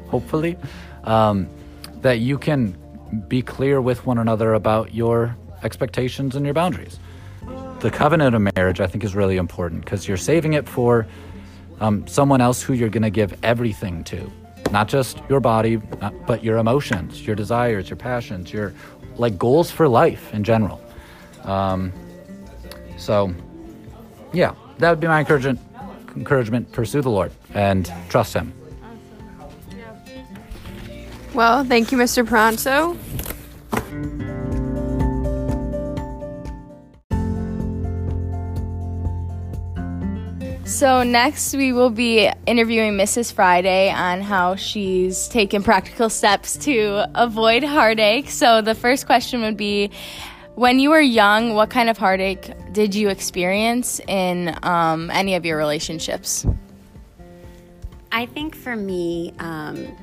hopefully, 0.08 0.56
um, 1.04 1.48
that 2.02 2.18
you 2.18 2.38
can 2.38 2.76
be 3.28 3.42
clear 3.42 3.80
with 3.80 4.04
one 4.06 4.18
another 4.18 4.54
about 4.54 4.94
your 4.94 5.36
expectations 5.62 6.36
and 6.36 6.44
your 6.44 6.54
boundaries. 6.54 6.98
The 7.80 7.90
covenant 7.90 8.34
of 8.34 8.42
marriage, 8.56 8.80
I 8.80 8.86
think, 8.86 9.04
is 9.04 9.14
really 9.14 9.36
important 9.36 9.84
because 9.84 10.08
you're 10.08 10.16
saving 10.16 10.54
it 10.54 10.68
for 10.68 11.06
um, 11.80 12.06
someone 12.06 12.40
else 12.40 12.62
who 12.62 12.72
you're 12.72 12.88
going 12.88 13.02
to 13.02 13.10
give 13.10 13.38
everything 13.42 14.02
to. 14.04 14.30
Not 14.72 14.88
just 14.88 15.20
your 15.28 15.40
body, 15.40 15.76
but 15.76 16.42
your 16.42 16.58
emotions, 16.58 17.24
your 17.24 17.36
desires, 17.36 17.88
your 17.88 17.96
passions, 17.96 18.52
your 18.52 18.74
like 19.16 19.38
goals 19.38 19.70
for 19.70 19.88
life 19.88 20.32
in 20.34 20.42
general. 20.42 20.82
Um, 21.44 21.92
so, 22.98 23.32
yeah, 24.32 24.54
that 24.78 24.90
would 24.90 25.00
be 25.00 25.06
my 25.06 25.20
encouragement. 25.20 25.60
Encouragement: 26.16 26.72
pursue 26.72 27.02
the 27.02 27.10
Lord 27.10 27.30
and 27.54 27.92
trust 28.08 28.34
Him. 28.34 28.52
Well, 31.34 31.64
thank 31.64 31.92
you, 31.92 31.98
Mr. 31.98 32.26
Pronto. 32.26 32.96
So, 40.64 41.02
next 41.04 41.54
we 41.54 41.72
will 41.72 41.90
be 41.90 42.30
interviewing 42.44 42.94
Mrs. 42.94 43.32
Friday 43.32 43.90
on 43.90 44.20
how 44.20 44.56
she's 44.56 45.28
taken 45.28 45.62
practical 45.62 46.10
steps 46.10 46.56
to 46.58 47.08
avoid 47.14 47.64
heartache. 47.64 48.28
So, 48.28 48.60
the 48.62 48.74
first 48.74 49.06
question 49.06 49.42
would 49.42 49.56
be 49.56 49.90
When 50.56 50.80
you 50.80 50.88
were 50.88 51.02
young, 51.02 51.52
what 51.52 51.68
kind 51.68 51.90
of 51.90 51.98
heartache 51.98 52.50
did 52.72 52.94
you 52.94 53.10
experience 53.10 54.00
in 54.08 54.58
um, 54.62 55.10
any 55.10 55.34
of 55.34 55.44
your 55.44 55.58
relationships? 55.58 56.46
I 58.10 58.24
think 58.24 58.56
for 58.56 58.74
me, 58.74 59.34
um, 59.38 59.94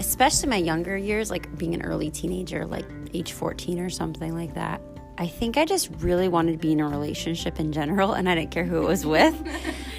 especially 0.00 0.48
my 0.48 0.56
younger 0.56 0.96
years, 0.96 1.30
like 1.30 1.56
being 1.56 1.72
an 1.72 1.82
early 1.82 2.10
teenager, 2.10 2.66
like 2.66 2.84
age 3.14 3.30
14 3.30 3.78
or 3.78 3.88
something 3.88 4.34
like 4.34 4.54
that, 4.54 4.80
I 5.18 5.26
think 5.26 5.56
I 5.56 5.64
just 5.64 5.90
really 5.98 6.28
wanted 6.28 6.52
to 6.52 6.58
be 6.58 6.72
in 6.72 6.80
a 6.80 6.88
relationship 6.88 7.58
in 7.58 7.72
general 7.72 8.12
and 8.12 8.28
I 8.28 8.34
didn't 8.34 8.50
care 8.50 8.64
who 8.64 8.82
it 8.82 8.86
was 8.86 9.06
with. 9.06 9.34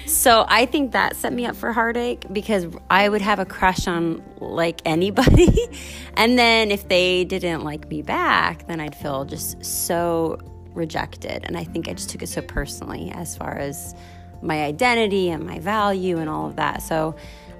so 0.06 0.44
I 0.48 0.66
think 0.66 0.92
that 0.92 1.16
set 1.16 1.32
me 1.32 1.44
up 1.46 1.56
for 1.56 1.72
heartache 1.72 2.24
because 2.32 2.66
I 2.88 3.08
would 3.08 3.22
have 3.22 3.40
a 3.40 3.44
crush 3.44 3.88
on 3.88 4.22
like 4.38 4.80
anybody. 4.84 5.68
and 6.14 6.38
then 6.38 6.70
if 6.70 6.88
they 6.88 7.24
didn't 7.24 7.62
like 7.62 7.88
me 7.88 8.02
back, 8.02 8.66
then 8.68 8.80
I'd 8.80 8.94
feel 8.94 9.24
just 9.24 9.64
so 9.64 10.38
rejected. 10.72 11.44
And 11.44 11.56
I 11.56 11.64
think 11.64 11.88
I 11.88 11.94
just 11.94 12.10
took 12.10 12.22
it 12.22 12.28
so 12.28 12.42
personally 12.42 13.10
as 13.10 13.36
far 13.36 13.58
as 13.58 13.96
my 14.40 14.62
identity 14.62 15.30
and 15.30 15.44
my 15.44 15.58
value 15.58 16.18
and 16.18 16.30
all 16.30 16.46
of 16.46 16.56
that. 16.56 16.82
So 16.82 17.16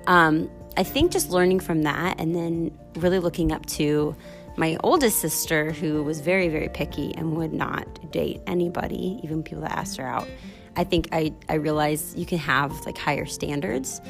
um, 0.07 0.49
I 0.77 0.85
think 0.85 1.11
just 1.11 1.31
learning 1.31 1.59
from 1.59 1.83
that 1.83 2.21
and 2.21 2.37
then 2.37 2.79
really 2.95 3.19
looking 3.19 3.50
up 3.50 3.67
to 3.67 4.15
my 4.59 4.77
oldest 4.83 5.21
sister, 5.21 5.73
who 5.73 6.03
was 6.03 6.21
very, 6.21 6.49
very 6.49 6.69
picky 6.69 7.15
and 7.15 7.37
would 7.37 7.53
not 7.53 8.11
date 8.11 8.43
anybody, 8.47 9.21
even 9.23 9.43
people 9.43 9.62
that 9.62 9.73
asked 9.73 9.97
her 9.97 10.07
out, 10.07 10.29
I 10.77 10.85
think 10.85 11.09
I, 11.12 11.33
I 11.49 11.55
realized 11.55 12.19
you 12.19 12.27
can 12.27 12.38
have 12.38 12.73
like 12.85 12.99
higher 12.99 13.25
standards. 13.25 14.00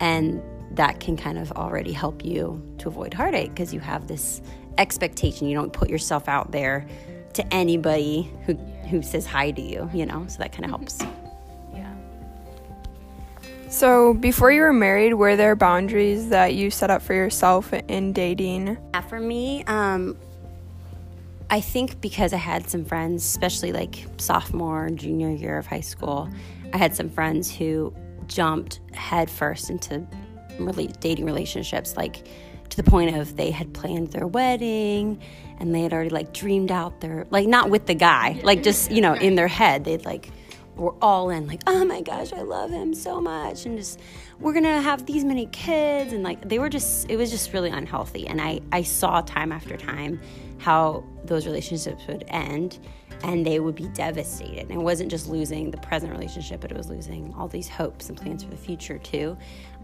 And 0.00 0.42
that 0.72 1.00
can 1.00 1.16
kind 1.16 1.38
of 1.38 1.52
already 1.52 1.92
help 1.92 2.24
you 2.24 2.62
to 2.78 2.88
avoid 2.88 3.14
heartache 3.14 3.50
because 3.50 3.74
you 3.74 3.80
have 3.80 4.08
this 4.08 4.42
expectation. 4.78 5.48
You 5.48 5.56
don't 5.56 5.72
put 5.72 5.88
yourself 5.88 6.28
out 6.28 6.52
there 6.52 6.86
to 7.34 7.54
anybody 7.54 8.30
who 8.44 8.54
who 8.88 9.02
says 9.02 9.26
hi 9.26 9.50
to 9.50 9.60
you, 9.60 9.90
you 9.92 10.06
know. 10.06 10.24
So 10.28 10.38
that 10.38 10.52
kind 10.52 10.64
of 10.64 10.80
mm-hmm. 10.80 11.02
helps. 11.02 11.25
So, 13.76 14.14
before 14.14 14.50
you 14.50 14.62
were 14.62 14.72
married, 14.72 15.12
were 15.12 15.36
there 15.36 15.54
boundaries 15.54 16.30
that 16.30 16.54
you 16.54 16.70
set 16.70 16.90
up 16.90 17.02
for 17.02 17.12
yourself 17.12 17.74
in 17.74 18.14
dating? 18.14 18.78
Yeah, 18.94 19.02
for 19.02 19.20
me, 19.20 19.64
um, 19.64 20.16
I 21.50 21.60
think 21.60 22.00
because 22.00 22.32
I 22.32 22.38
had 22.38 22.70
some 22.70 22.86
friends, 22.86 23.22
especially 23.22 23.72
like 23.72 24.06
sophomore, 24.16 24.88
junior 24.88 25.28
year 25.28 25.58
of 25.58 25.66
high 25.66 25.82
school, 25.82 26.26
I 26.72 26.78
had 26.78 26.96
some 26.96 27.10
friends 27.10 27.54
who 27.54 27.94
jumped 28.28 28.80
headfirst 28.94 29.68
into 29.68 30.06
really 30.58 30.86
dating 31.00 31.26
relationships, 31.26 31.98
like 31.98 32.26
to 32.70 32.78
the 32.78 32.90
point 32.90 33.14
of 33.14 33.36
they 33.36 33.50
had 33.50 33.74
planned 33.74 34.10
their 34.10 34.26
wedding 34.26 35.20
and 35.60 35.74
they 35.74 35.82
had 35.82 35.92
already 35.92 36.08
like 36.08 36.32
dreamed 36.32 36.72
out 36.72 37.02
their 37.02 37.26
like 37.28 37.46
not 37.46 37.68
with 37.68 37.84
the 37.84 37.94
guy, 37.94 38.40
like 38.42 38.62
just 38.62 38.90
you 38.90 39.02
know 39.02 39.12
in 39.12 39.34
their 39.34 39.48
head 39.48 39.84
they'd 39.84 40.06
like 40.06 40.30
were 40.76 40.94
all 41.02 41.30
in 41.30 41.46
like 41.46 41.62
oh 41.66 41.84
my 41.84 42.00
gosh 42.02 42.32
I 42.32 42.42
love 42.42 42.70
him 42.70 42.94
so 42.94 43.20
much 43.20 43.66
and 43.66 43.78
just 43.78 43.98
we're 44.40 44.52
gonna 44.52 44.80
have 44.80 45.06
these 45.06 45.24
many 45.24 45.46
kids 45.46 46.12
and 46.12 46.22
like 46.22 46.48
they 46.48 46.58
were 46.58 46.68
just 46.68 47.10
it 47.10 47.16
was 47.16 47.30
just 47.30 47.52
really 47.52 47.70
unhealthy 47.70 48.26
and 48.26 48.40
I 48.40 48.60
I 48.72 48.82
saw 48.82 49.22
time 49.22 49.52
after 49.52 49.76
time 49.76 50.20
how 50.58 51.04
those 51.24 51.46
relationships 51.46 52.06
would 52.06 52.24
end 52.28 52.78
and 53.22 53.46
they 53.46 53.60
would 53.60 53.74
be 53.74 53.88
devastated. 53.88 54.62
And 54.70 54.72
it 54.72 54.84
wasn't 54.84 55.10
just 55.10 55.28
losing 55.28 55.70
the 55.70 55.78
present 55.78 56.12
relationship, 56.12 56.60
but 56.60 56.70
it 56.70 56.76
was 56.76 56.88
losing 56.88 57.34
all 57.34 57.48
these 57.48 57.68
hopes 57.68 58.08
and 58.08 58.16
plans 58.16 58.44
for 58.44 58.50
the 58.50 58.56
future 58.56 58.98
too. 58.98 59.36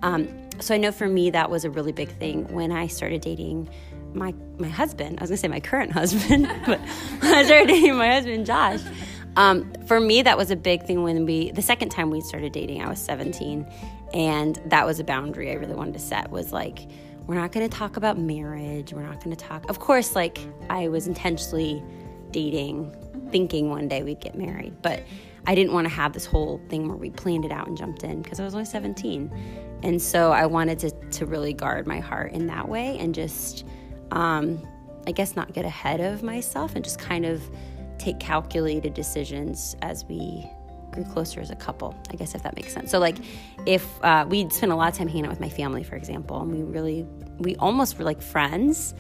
Um, 0.02 0.28
so 0.60 0.74
I 0.74 0.78
know 0.78 0.92
for 0.92 1.08
me 1.08 1.30
that 1.30 1.50
was 1.50 1.64
a 1.64 1.70
really 1.70 1.92
big 1.92 2.10
thing 2.10 2.52
when 2.52 2.72
I 2.72 2.86
started 2.86 3.20
dating 3.20 3.68
my 4.14 4.34
my 4.58 4.68
husband. 4.68 5.18
I 5.18 5.22
was 5.22 5.30
gonna 5.30 5.38
say 5.38 5.48
my 5.48 5.60
current 5.60 5.92
husband, 6.00 6.46
but 6.66 6.80
when 7.20 7.34
I 7.34 7.44
started 7.44 7.68
dating 7.68 7.96
my 7.96 8.12
husband 8.12 8.46
Josh. 8.46 8.80
Um, 9.36 9.72
for 9.86 9.98
me, 9.98 10.22
that 10.22 10.36
was 10.36 10.50
a 10.50 10.56
big 10.56 10.84
thing 10.84 11.02
when 11.02 11.24
we 11.24 11.50
the 11.52 11.62
second 11.62 11.88
time 11.90 12.10
we 12.10 12.20
started 12.20 12.52
dating. 12.52 12.82
I 12.82 12.88
was 12.88 13.00
17, 13.00 13.66
and 14.12 14.60
that 14.66 14.86
was 14.86 15.00
a 15.00 15.04
boundary 15.04 15.50
I 15.50 15.54
really 15.54 15.74
wanted 15.74 15.94
to 15.94 16.00
set. 16.00 16.30
Was 16.30 16.52
like 16.52 16.88
we're 17.26 17.36
not 17.36 17.52
going 17.52 17.68
to 17.68 17.76
talk 17.76 17.96
about 17.96 18.18
marriage. 18.18 18.92
We're 18.92 19.06
not 19.06 19.22
going 19.22 19.34
to 19.34 19.44
talk. 19.44 19.68
Of 19.70 19.78
course, 19.78 20.14
like 20.16 20.38
I 20.68 20.88
was 20.88 21.06
intentionally 21.06 21.82
dating, 22.30 22.94
thinking 23.30 23.70
one 23.70 23.88
day 23.88 24.02
we'd 24.02 24.20
get 24.20 24.36
married, 24.36 24.80
but 24.82 25.02
I 25.46 25.54
didn't 25.54 25.72
want 25.72 25.86
to 25.86 25.92
have 25.92 26.12
this 26.12 26.26
whole 26.26 26.60
thing 26.68 26.88
where 26.88 26.96
we 26.96 27.10
planned 27.10 27.44
it 27.44 27.52
out 27.52 27.66
and 27.66 27.76
jumped 27.76 28.04
in 28.04 28.22
because 28.22 28.38
I 28.38 28.44
was 28.44 28.54
only 28.54 28.64
17. 28.64 29.30
And 29.82 30.00
so 30.00 30.30
I 30.32 30.46
wanted 30.46 30.78
to, 30.80 30.90
to 30.90 31.26
really 31.26 31.52
guard 31.52 31.86
my 31.86 31.98
heart 31.98 32.32
in 32.32 32.46
that 32.46 32.68
way 32.68 32.96
and 32.98 33.14
just, 33.14 33.64
um, 34.12 34.66
I 35.06 35.12
guess, 35.12 35.34
not 35.34 35.52
get 35.52 35.64
ahead 35.64 36.00
of 36.00 36.22
myself 36.22 36.76
and 36.76 36.84
just 36.84 36.98
kind 36.98 37.26
of 37.26 37.42
take 38.02 38.18
calculated 38.18 38.94
decisions 38.94 39.76
as 39.82 40.04
we 40.04 40.48
grew 40.92 41.04
closer 41.04 41.40
as 41.40 41.50
a 41.50 41.56
couple, 41.56 41.96
I 42.10 42.16
guess, 42.16 42.34
if 42.34 42.42
that 42.42 42.54
makes 42.56 42.72
sense. 42.72 42.90
So, 42.90 42.98
like, 42.98 43.16
if 43.66 43.86
uh, 44.04 44.26
we'd 44.28 44.52
spend 44.52 44.72
a 44.72 44.76
lot 44.76 44.92
of 44.92 44.98
time 44.98 45.08
hanging 45.08 45.24
out 45.24 45.30
with 45.30 45.40
my 45.40 45.48
family, 45.48 45.82
for 45.82 45.96
example, 45.96 46.40
and 46.42 46.52
we 46.52 46.62
really, 46.62 47.06
we 47.38 47.56
almost 47.56 47.98
were 47.98 48.04
like 48.04 48.20
friends, 48.20 48.94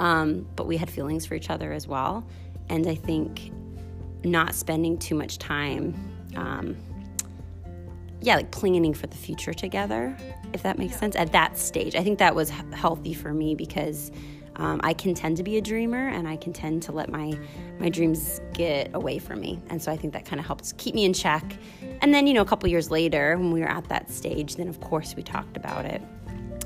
um, 0.00 0.46
but 0.56 0.66
we 0.66 0.76
had 0.76 0.90
feelings 0.90 1.26
for 1.26 1.34
each 1.34 1.50
other 1.50 1.72
as 1.72 1.88
well. 1.88 2.24
And 2.68 2.86
I 2.86 2.94
think 2.94 3.52
not 4.24 4.54
spending 4.54 4.98
too 4.98 5.14
much 5.14 5.38
time, 5.38 5.94
um, 6.36 6.76
yeah, 8.20 8.36
like 8.36 8.52
planning 8.52 8.94
for 8.94 9.08
the 9.08 9.16
future 9.16 9.52
together, 9.52 10.16
if 10.52 10.62
that 10.62 10.78
makes 10.78 10.96
sense, 10.96 11.16
at 11.16 11.32
that 11.32 11.58
stage. 11.58 11.96
I 11.96 12.04
think 12.04 12.20
that 12.20 12.34
was 12.34 12.50
healthy 12.72 13.14
for 13.14 13.34
me 13.34 13.56
because 13.56 14.12
um, 14.56 14.80
I 14.84 14.92
can 14.92 15.14
tend 15.14 15.36
to 15.38 15.42
be 15.42 15.56
a 15.56 15.60
dreamer 15.60 16.08
and 16.08 16.28
I 16.28 16.36
can 16.36 16.52
tend 16.52 16.82
to 16.84 16.92
let 16.92 17.10
my 17.10 17.38
my 17.78 17.88
dreams 17.88 18.40
get 18.52 18.90
away 18.94 19.18
from 19.18 19.40
me. 19.40 19.60
And 19.70 19.82
so 19.82 19.90
I 19.90 19.96
think 19.96 20.12
that 20.12 20.24
kind 20.24 20.38
of 20.38 20.46
helps 20.46 20.72
keep 20.72 20.94
me 20.94 21.04
in 21.04 21.12
check. 21.12 21.56
And 22.00 22.12
then, 22.12 22.26
you 22.26 22.34
know, 22.34 22.42
a 22.42 22.46
couple 22.46 22.68
years 22.68 22.90
later, 22.90 23.36
when 23.38 23.50
we 23.50 23.60
were 23.60 23.68
at 23.68 23.88
that 23.88 24.10
stage, 24.10 24.56
then 24.56 24.68
of 24.68 24.80
course 24.80 25.16
we 25.16 25.22
talked 25.22 25.56
about 25.56 25.84
it. 25.84 26.02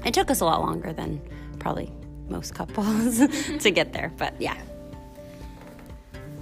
It 0.04 0.14
took 0.14 0.30
us 0.30 0.40
a 0.40 0.44
lot 0.44 0.60
longer 0.60 0.92
than 0.92 1.20
probably 1.58 1.92
most 2.28 2.54
couples 2.54 3.18
to 3.60 3.70
get 3.70 3.92
there, 3.92 4.12
but 4.16 4.40
yeah. 4.40 4.56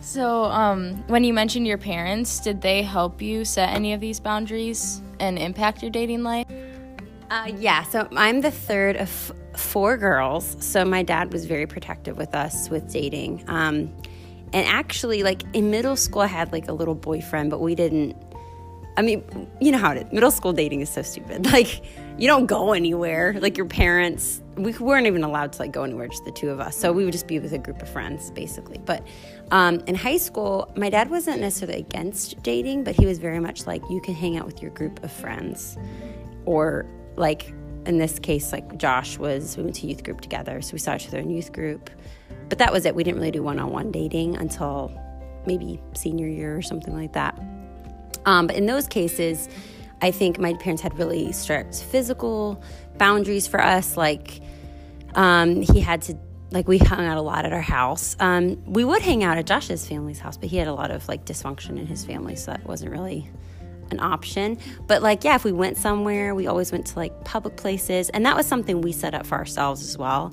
So, 0.00 0.44
um, 0.44 1.02
when 1.06 1.24
you 1.24 1.32
mentioned 1.32 1.66
your 1.66 1.78
parents, 1.78 2.40
did 2.40 2.60
they 2.60 2.82
help 2.82 3.22
you 3.22 3.44
set 3.44 3.70
any 3.70 3.94
of 3.94 4.00
these 4.00 4.20
boundaries 4.20 5.00
and 5.18 5.38
impact 5.38 5.80
your 5.80 5.90
dating 5.90 6.22
life? 6.22 6.46
Uh, 7.30 7.50
yeah, 7.56 7.82
so 7.84 8.06
I'm 8.14 8.42
the 8.42 8.50
third 8.50 8.96
of 8.96 9.32
four 9.74 9.96
girls. 9.96 10.56
So 10.60 10.84
my 10.84 11.02
dad 11.02 11.32
was 11.32 11.46
very 11.46 11.66
protective 11.66 12.16
with 12.16 12.32
us 12.32 12.70
with 12.70 12.92
dating. 12.92 13.42
Um, 13.48 13.92
and 14.52 14.64
actually, 14.68 15.24
like 15.24 15.42
in 15.52 15.68
middle 15.72 15.96
school, 15.96 16.22
I 16.22 16.28
had 16.28 16.52
like 16.52 16.68
a 16.68 16.72
little 16.72 16.94
boyfriend, 16.94 17.50
but 17.50 17.60
we 17.60 17.74
didn't. 17.74 18.14
I 18.96 19.02
mean, 19.02 19.48
you 19.60 19.72
know 19.72 19.78
how 19.78 19.90
it 19.90 20.06
is. 20.06 20.12
Middle 20.12 20.30
school 20.30 20.52
dating 20.52 20.80
is 20.80 20.88
so 20.88 21.02
stupid. 21.02 21.46
Like, 21.52 21.82
you 22.16 22.28
don't 22.28 22.46
go 22.46 22.72
anywhere. 22.72 23.34
Like, 23.40 23.56
your 23.56 23.66
parents, 23.66 24.40
we 24.54 24.70
weren't 24.74 25.08
even 25.08 25.24
allowed 25.24 25.52
to 25.54 25.58
like 25.58 25.72
go 25.72 25.82
anywhere, 25.82 26.06
just 26.06 26.24
the 26.24 26.30
two 26.30 26.50
of 26.50 26.60
us. 26.60 26.76
So 26.76 26.92
we 26.92 27.02
would 27.02 27.10
just 27.10 27.26
be 27.26 27.40
with 27.40 27.52
a 27.52 27.58
group 27.58 27.82
of 27.82 27.88
friends, 27.88 28.30
basically. 28.30 28.78
But 28.78 29.04
um, 29.50 29.80
in 29.88 29.96
high 29.96 30.18
school, 30.18 30.72
my 30.76 30.88
dad 30.88 31.10
wasn't 31.10 31.40
necessarily 31.40 31.80
against 31.80 32.40
dating, 32.44 32.84
but 32.84 32.94
he 32.94 33.06
was 33.06 33.18
very 33.18 33.40
much 33.40 33.66
like, 33.66 33.82
you 33.90 34.00
can 34.00 34.14
hang 34.14 34.36
out 34.36 34.46
with 34.46 34.62
your 34.62 34.70
group 34.70 35.02
of 35.02 35.10
friends. 35.10 35.76
Or, 36.46 36.86
like, 37.16 37.52
in 37.86 37.98
this 37.98 38.18
case, 38.18 38.52
like 38.52 38.78
Josh 38.78 39.18
was, 39.18 39.56
we 39.56 39.62
went 39.62 39.76
to 39.76 39.86
youth 39.86 40.04
group 40.04 40.20
together. 40.20 40.60
So 40.62 40.72
we 40.72 40.78
saw 40.78 40.94
each 40.94 41.08
other 41.08 41.18
in 41.18 41.30
youth 41.30 41.52
group. 41.52 41.90
But 42.48 42.58
that 42.58 42.72
was 42.72 42.84
it. 42.84 42.94
We 42.94 43.04
didn't 43.04 43.18
really 43.18 43.30
do 43.30 43.42
one 43.42 43.58
on 43.58 43.70
one 43.70 43.90
dating 43.90 44.36
until 44.36 44.92
maybe 45.46 45.80
senior 45.94 46.26
year 46.26 46.56
or 46.56 46.62
something 46.62 46.94
like 46.94 47.12
that. 47.12 47.38
Um, 48.26 48.46
but 48.46 48.56
in 48.56 48.66
those 48.66 48.86
cases, 48.86 49.48
I 50.00 50.10
think 50.10 50.38
my 50.38 50.54
parents 50.54 50.82
had 50.82 50.98
really 50.98 51.32
strict 51.32 51.82
physical 51.82 52.62
boundaries 52.98 53.46
for 53.46 53.60
us. 53.60 53.96
Like, 53.96 54.40
um, 55.14 55.62
he 55.62 55.80
had 55.80 56.02
to, 56.02 56.16
like, 56.50 56.68
we 56.68 56.78
hung 56.78 57.04
out 57.04 57.16
a 57.16 57.22
lot 57.22 57.44
at 57.46 57.52
our 57.52 57.60
house. 57.60 58.16
Um, 58.20 58.62
we 58.64 58.84
would 58.84 59.02
hang 59.02 59.24
out 59.24 59.38
at 59.38 59.46
Josh's 59.46 59.86
family's 59.86 60.18
house, 60.18 60.36
but 60.36 60.48
he 60.48 60.56
had 60.56 60.68
a 60.68 60.74
lot 60.74 60.90
of, 60.90 61.06
like, 61.08 61.24
dysfunction 61.24 61.78
in 61.78 61.86
his 61.86 62.04
family, 62.04 62.36
so 62.36 62.50
that 62.50 62.66
wasn't 62.66 62.90
really 62.92 63.30
an 63.90 64.00
option. 64.00 64.58
But, 64.86 65.02
like, 65.02 65.24
yeah, 65.24 65.34
if 65.34 65.44
we 65.44 65.52
went 65.52 65.76
somewhere, 65.76 66.34
we 66.34 66.46
always 66.46 66.72
went 66.72 66.86
to, 66.86 66.98
like, 66.98 67.24
public 67.24 67.56
places. 67.56 68.08
And 68.10 68.24
that 68.26 68.36
was 68.36 68.46
something 68.46 68.80
we 68.80 68.92
set 68.92 69.14
up 69.14 69.26
for 69.26 69.36
ourselves 69.36 69.82
as 69.82 69.98
well. 69.98 70.32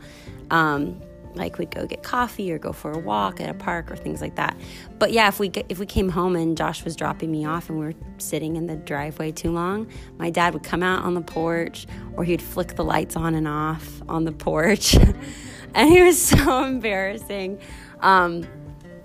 Um, 0.49 1.01
like 1.35 1.57
we'd 1.57 1.71
go 1.71 1.85
get 1.85 2.03
coffee 2.03 2.51
or 2.51 2.57
go 2.57 2.71
for 2.71 2.91
a 2.91 2.97
walk 2.97 3.39
at 3.39 3.49
a 3.49 3.53
park 3.53 3.91
or 3.91 3.95
things 3.95 4.21
like 4.21 4.35
that. 4.35 4.57
But 4.99 5.11
yeah, 5.11 5.27
if 5.27 5.39
we 5.39 5.51
if 5.69 5.79
we 5.79 5.85
came 5.85 6.09
home 6.09 6.35
and 6.35 6.57
Josh 6.57 6.83
was 6.83 6.95
dropping 6.95 7.31
me 7.31 7.45
off 7.45 7.69
and 7.69 7.79
we 7.79 7.85
were 7.85 7.93
sitting 8.17 8.55
in 8.55 8.67
the 8.67 8.75
driveway 8.75 9.31
too 9.31 9.51
long, 9.51 9.87
my 10.17 10.29
dad 10.29 10.53
would 10.53 10.63
come 10.63 10.83
out 10.83 11.03
on 11.03 11.13
the 11.13 11.21
porch 11.21 11.87
or 12.15 12.23
he'd 12.23 12.41
flick 12.41 12.75
the 12.75 12.83
lights 12.83 13.15
on 13.15 13.35
and 13.35 13.47
off 13.47 14.01
on 14.09 14.25
the 14.25 14.31
porch, 14.31 14.95
and 15.75 15.89
he 15.89 16.01
was 16.01 16.21
so 16.21 16.63
embarrassing. 16.65 17.59
Um, 18.01 18.47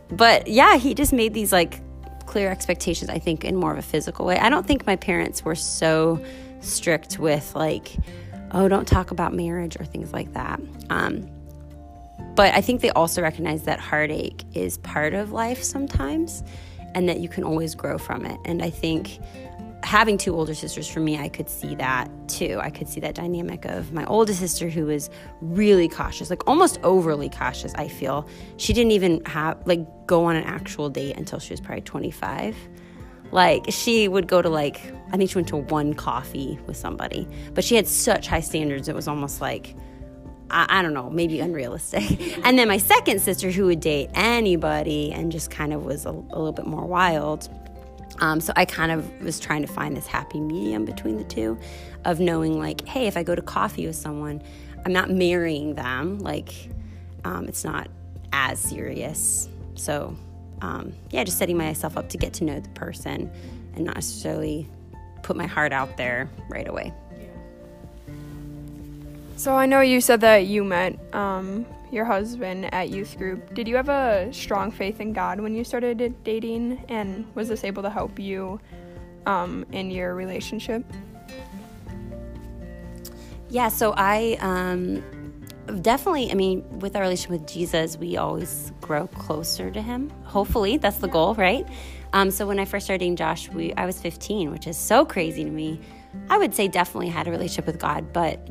but 0.08 0.48
yeah, 0.48 0.76
he 0.76 0.94
just 0.94 1.12
made 1.12 1.34
these 1.34 1.52
like 1.52 1.80
clear 2.26 2.50
expectations. 2.50 3.10
I 3.10 3.18
think 3.18 3.44
in 3.44 3.56
more 3.56 3.72
of 3.72 3.78
a 3.78 3.82
physical 3.82 4.26
way. 4.26 4.38
I 4.38 4.48
don't 4.48 4.66
think 4.66 4.86
my 4.86 4.96
parents 4.96 5.44
were 5.44 5.54
so 5.54 6.22
strict 6.60 7.18
with 7.18 7.54
like, 7.54 7.96
oh, 8.52 8.68
don't 8.68 8.86
talk 8.86 9.10
about 9.10 9.32
marriage 9.34 9.76
or 9.78 9.84
things 9.84 10.12
like 10.12 10.32
that. 10.34 10.60
Um, 10.90 11.28
but 12.34 12.54
I 12.54 12.60
think 12.60 12.82
they 12.82 12.90
also 12.90 13.22
recognize 13.22 13.62
that 13.62 13.80
heartache 13.80 14.44
is 14.54 14.78
part 14.78 15.14
of 15.14 15.32
life 15.32 15.62
sometimes 15.62 16.42
and 16.94 17.08
that 17.08 17.20
you 17.20 17.28
can 17.28 17.44
always 17.44 17.74
grow 17.74 17.98
from 17.98 18.24
it. 18.26 18.38
And 18.44 18.62
I 18.62 18.70
think 18.70 19.18
having 19.82 20.18
two 20.18 20.34
older 20.34 20.54
sisters 20.54 20.88
for 20.88 21.00
me, 21.00 21.18
I 21.18 21.28
could 21.28 21.48
see 21.48 21.74
that 21.76 22.10
too. 22.28 22.58
I 22.62 22.70
could 22.70 22.88
see 22.88 23.00
that 23.00 23.14
dynamic 23.14 23.64
of 23.64 23.92
my 23.92 24.04
oldest 24.06 24.40
sister 24.40 24.68
who 24.68 24.86
was 24.86 25.10
really 25.40 25.88
cautious, 25.88 26.30
like 26.30 26.46
almost 26.46 26.78
overly 26.82 27.28
cautious, 27.28 27.72
I 27.74 27.88
feel. 27.88 28.26
She 28.56 28.72
didn't 28.72 28.92
even 28.92 29.24
have, 29.26 29.58
like, 29.66 29.86
go 30.06 30.24
on 30.24 30.36
an 30.36 30.44
actual 30.44 30.88
date 30.88 31.16
until 31.16 31.38
she 31.38 31.52
was 31.52 31.60
probably 31.60 31.82
25. 31.82 32.56
Like, 33.32 33.66
she 33.68 34.08
would 34.08 34.28
go 34.28 34.40
to, 34.40 34.48
like, 34.48 34.80
I 35.12 35.16
think 35.16 35.30
she 35.30 35.36
went 35.36 35.48
to 35.48 35.56
one 35.56 35.94
coffee 35.94 36.58
with 36.66 36.76
somebody, 36.76 37.28
but 37.54 37.64
she 37.64 37.76
had 37.76 37.86
such 37.86 38.26
high 38.26 38.40
standards, 38.40 38.88
it 38.88 38.94
was 38.94 39.08
almost 39.08 39.40
like, 39.40 39.74
I, 40.50 40.66
I, 40.78 40.82
don't 40.82 40.94
know, 40.94 41.10
maybe 41.10 41.40
unrealistic. 41.40 42.38
and 42.44 42.58
then 42.58 42.68
my 42.68 42.78
second 42.78 43.20
sister, 43.20 43.50
who 43.50 43.66
would 43.66 43.80
date 43.80 44.10
anybody 44.14 45.12
and 45.12 45.32
just 45.32 45.50
kind 45.50 45.72
of 45.72 45.84
was 45.84 46.06
a, 46.06 46.10
a 46.10 46.12
little 46.12 46.52
bit 46.52 46.66
more 46.66 46.86
wild. 46.86 47.48
Um, 48.20 48.40
so 48.40 48.52
I 48.56 48.64
kind 48.64 48.92
of 48.92 49.22
was 49.22 49.38
trying 49.38 49.62
to 49.62 49.68
find 49.68 49.96
this 49.96 50.06
happy 50.06 50.40
medium 50.40 50.84
between 50.84 51.16
the 51.16 51.24
two 51.24 51.58
of 52.04 52.20
knowing, 52.20 52.58
like, 52.58 52.86
hey, 52.86 53.06
if 53.06 53.16
I 53.16 53.22
go 53.22 53.34
to 53.34 53.42
coffee 53.42 53.86
with 53.86 53.96
someone, 53.96 54.42
I'm 54.84 54.92
not 54.92 55.10
marrying 55.10 55.74
them. 55.74 56.18
Like, 56.18 56.52
um, 57.24 57.46
it's 57.46 57.64
not 57.64 57.88
as 58.32 58.58
serious. 58.58 59.48
So, 59.74 60.16
um, 60.62 60.94
yeah, 61.10 61.24
just 61.24 61.38
setting 61.38 61.56
myself 61.56 61.96
up 61.96 62.08
to 62.10 62.18
get 62.18 62.32
to 62.34 62.44
know 62.44 62.60
the 62.60 62.68
person 62.70 63.30
and 63.74 63.84
not 63.84 63.96
necessarily 63.96 64.68
put 65.22 65.36
my 65.36 65.46
heart 65.46 65.72
out 65.72 65.96
there 65.96 66.30
right 66.48 66.68
away. 66.68 66.92
So 69.36 69.52
I 69.52 69.66
know 69.66 69.80
you 69.80 70.00
said 70.00 70.22
that 70.22 70.46
you 70.46 70.64
met 70.64 70.98
um, 71.14 71.66
your 71.90 72.04
husband 72.04 72.72
at 72.74 72.90
youth 72.90 73.16
group. 73.16 73.54
Did 73.54 73.68
you 73.68 73.76
have 73.76 73.88
a 73.88 74.28
strong 74.32 74.70
faith 74.70 75.00
in 75.00 75.12
God 75.12 75.40
when 75.40 75.54
you 75.54 75.64
started 75.64 76.14
dating, 76.24 76.84
and 76.88 77.26
was 77.34 77.48
this 77.48 77.64
able 77.64 77.82
to 77.82 77.90
help 77.90 78.18
you 78.18 78.60
um, 79.26 79.64
in 79.72 79.90
your 79.90 80.14
relationship? 80.14 80.84
Yeah, 83.48 83.68
so 83.68 83.94
I 83.96 84.36
um, 84.40 85.02
definitely, 85.82 86.30
I 86.30 86.34
mean, 86.34 86.64
with 86.80 86.96
our 86.96 87.02
relationship 87.02 87.30
with 87.30 87.46
Jesus, 87.46 87.96
we 87.96 88.16
always 88.16 88.72
grow 88.80 89.06
closer 89.06 89.70
to 89.70 89.80
Him. 89.80 90.10
Hopefully, 90.24 90.78
that's 90.78 90.98
the 90.98 91.08
goal, 91.08 91.34
right? 91.34 91.66
Um, 92.12 92.30
so 92.30 92.46
when 92.46 92.58
I 92.58 92.64
first 92.64 92.86
started 92.86 93.00
dating 93.00 93.16
Josh, 93.16 93.48
we 93.50 93.72
I 93.74 93.86
was 93.86 94.00
15, 94.00 94.50
which 94.50 94.66
is 94.66 94.76
so 94.76 95.04
crazy 95.04 95.44
to 95.44 95.50
me. 95.50 95.80
I 96.30 96.38
would 96.38 96.54
say 96.54 96.66
definitely 96.66 97.08
had 97.08 97.28
a 97.28 97.30
relationship 97.30 97.66
with 97.66 97.78
God, 97.78 98.12
but 98.12 98.48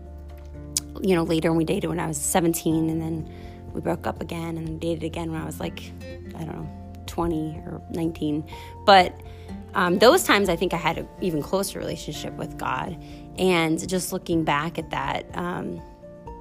you 1.06 1.16
know, 1.16 1.24
later 1.24 1.52
when 1.52 1.58
we 1.58 1.66
dated 1.66 1.90
when 1.90 2.00
I 2.00 2.08
was 2.08 2.18
17, 2.18 2.90
and 2.90 3.00
then 3.00 3.30
we 3.74 3.82
broke 3.82 4.08
up 4.08 4.22
again, 4.22 4.58
and 4.58 4.80
dated 4.82 5.04
again 5.04 5.32
when 5.32 5.42
I 5.42 5.46
was 5.46 5.60
like, 5.60 5.92
I 6.36 6.44
don't 6.44 6.56
know, 6.56 6.70
20 7.06 7.62
or 7.68 7.82
19. 7.92 8.44
But 8.86 9.14
um, 9.76 10.00
those 10.00 10.24
times, 10.24 10.50
I 10.50 10.56
think 10.56 10.74
I 10.74 10.78
had 10.78 10.98
an 10.98 11.08
even 11.22 11.44
closer 11.44 11.78
relationship 11.78 12.34
with 12.34 12.58
God. 12.58 12.98
And 13.38 13.88
just 13.88 14.14
looking 14.14 14.44
back 14.44 14.80
at 14.80 14.90
that, 14.90 15.26
um, 15.38 15.80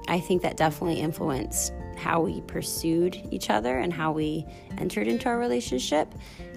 I 0.07 0.19
think 0.19 0.41
that 0.41 0.57
definitely 0.57 0.99
influenced 0.99 1.73
how 1.95 2.21
we 2.21 2.41
pursued 2.41 3.21
each 3.31 3.49
other 3.49 3.77
and 3.77 3.93
how 3.93 4.11
we 4.11 4.45
entered 4.77 5.07
into 5.07 5.29
our 5.29 5.37
relationship. 5.37 6.13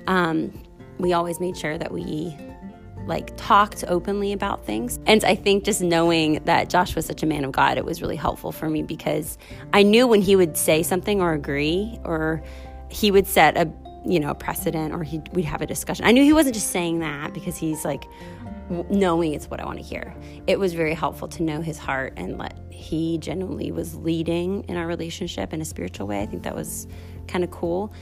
Um, 0.06 0.52
we 0.98 1.12
always 1.12 1.40
made 1.40 1.56
sure 1.56 1.76
that 1.76 1.92
we 1.92 2.36
like 3.08 3.36
talked 3.36 3.84
openly 3.88 4.32
about 4.32 4.64
things. 4.64 5.00
And 5.06 5.24
I 5.24 5.34
think 5.34 5.64
just 5.64 5.80
knowing 5.80 6.42
that 6.44 6.68
Josh 6.68 6.94
was 6.94 7.06
such 7.06 7.22
a 7.22 7.26
man 7.26 7.44
of 7.44 7.52
God, 7.52 7.78
it 7.78 7.84
was 7.84 8.00
really 8.00 8.16
helpful 8.16 8.52
for 8.52 8.68
me 8.68 8.82
because 8.82 9.38
I 9.72 9.82
knew 9.82 10.06
when 10.06 10.20
he 10.20 10.36
would 10.36 10.56
say 10.56 10.82
something 10.82 11.20
or 11.20 11.32
agree 11.32 11.98
or 12.04 12.42
he 12.90 13.10
would 13.10 13.26
set 13.26 13.56
a 13.56 13.70
you 14.06 14.20
know 14.20 14.32
precedent 14.32 14.94
or 14.94 15.02
he 15.02 15.20
we'd 15.32 15.44
have 15.44 15.62
a 15.62 15.66
discussion. 15.66 16.04
I 16.04 16.12
knew 16.12 16.22
he 16.22 16.32
wasn't 16.32 16.54
just 16.54 16.70
saying 16.70 17.00
that 17.00 17.34
because 17.34 17.56
he's 17.56 17.84
like 17.84 18.04
knowing 18.90 19.32
it's 19.32 19.48
what 19.48 19.60
I 19.60 19.64
want 19.64 19.78
to 19.78 19.84
hear. 19.84 20.14
It 20.46 20.58
was 20.58 20.74
very 20.74 20.94
helpful 20.94 21.28
to 21.28 21.42
know 21.42 21.60
his 21.60 21.78
heart 21.78 22.12
and 22.16 22.38
let 22.38 22.56
he 22.70 23.18
genuinely 23.18 23.72
was 23.72 23.96
leading 23.96 24.64
in 24.64 24.76
our 24.76 24.86
relationship 24.86 25.52
in 25.52 25.60
a 25.60 25.64
spiritual 25.64 26.06
way. 26.06 26.20
I 26.20 26.26
think 26.26 26.42
that 26.44 26.54
was 26.54 26.86
kind 27.26 27.44
of 27.44 27.50
cool. 27.50 27.92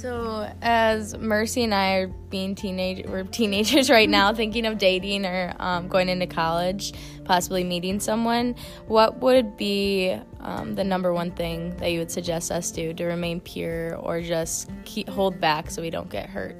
So, 0.00 0.48
as 0.62 1.18
Mercy 1.18 1.64
and 1.64 1.74
I 1.74 1.94
are 1.94 2.06
being 2.06 2.54
teenage, 2.54 3.04
we're 3.08 3.24
teenagers 3.24 3.90
right 3.98 4.08
now, 4.08 4.32
thinking 4.32 4.64
of 4.64 4.78
dating 4.78 5.26
or 5.26 5.52
um, 5.58 5.88
going 5.88 6.08
into 6.08 6.28
college, 6.28 6.92
possibly 7.24 7.64
meeting 7.64 7.98
someone. 7.98 8.54
What 8.86 9.18
would 9.18 9.56
be 9.56 10.16
um, 10.38 10.76
the 10.76 10.84
number 10.84 11.12
one 11.12 11.32
thing 11.32 11.76
that 11.78 11.90
you 11.90 11.98
would 11.98 12.12
suggest 12.12 12.52
us 12.52 12.70
do 12.70 12.94
to 12.94 13.06
remain 13.06 13.40
pure, 13.40 13.96
or 13.96 14.20
just 14.20 14.70
keep 14.84 15.08
hold 15.08 15.40
back 15.40 15.68
so 15.68 15.82
we 15.82 15.90
don't 15.90 16.08
get 16.08 16.30
hurt? 16.30 16.54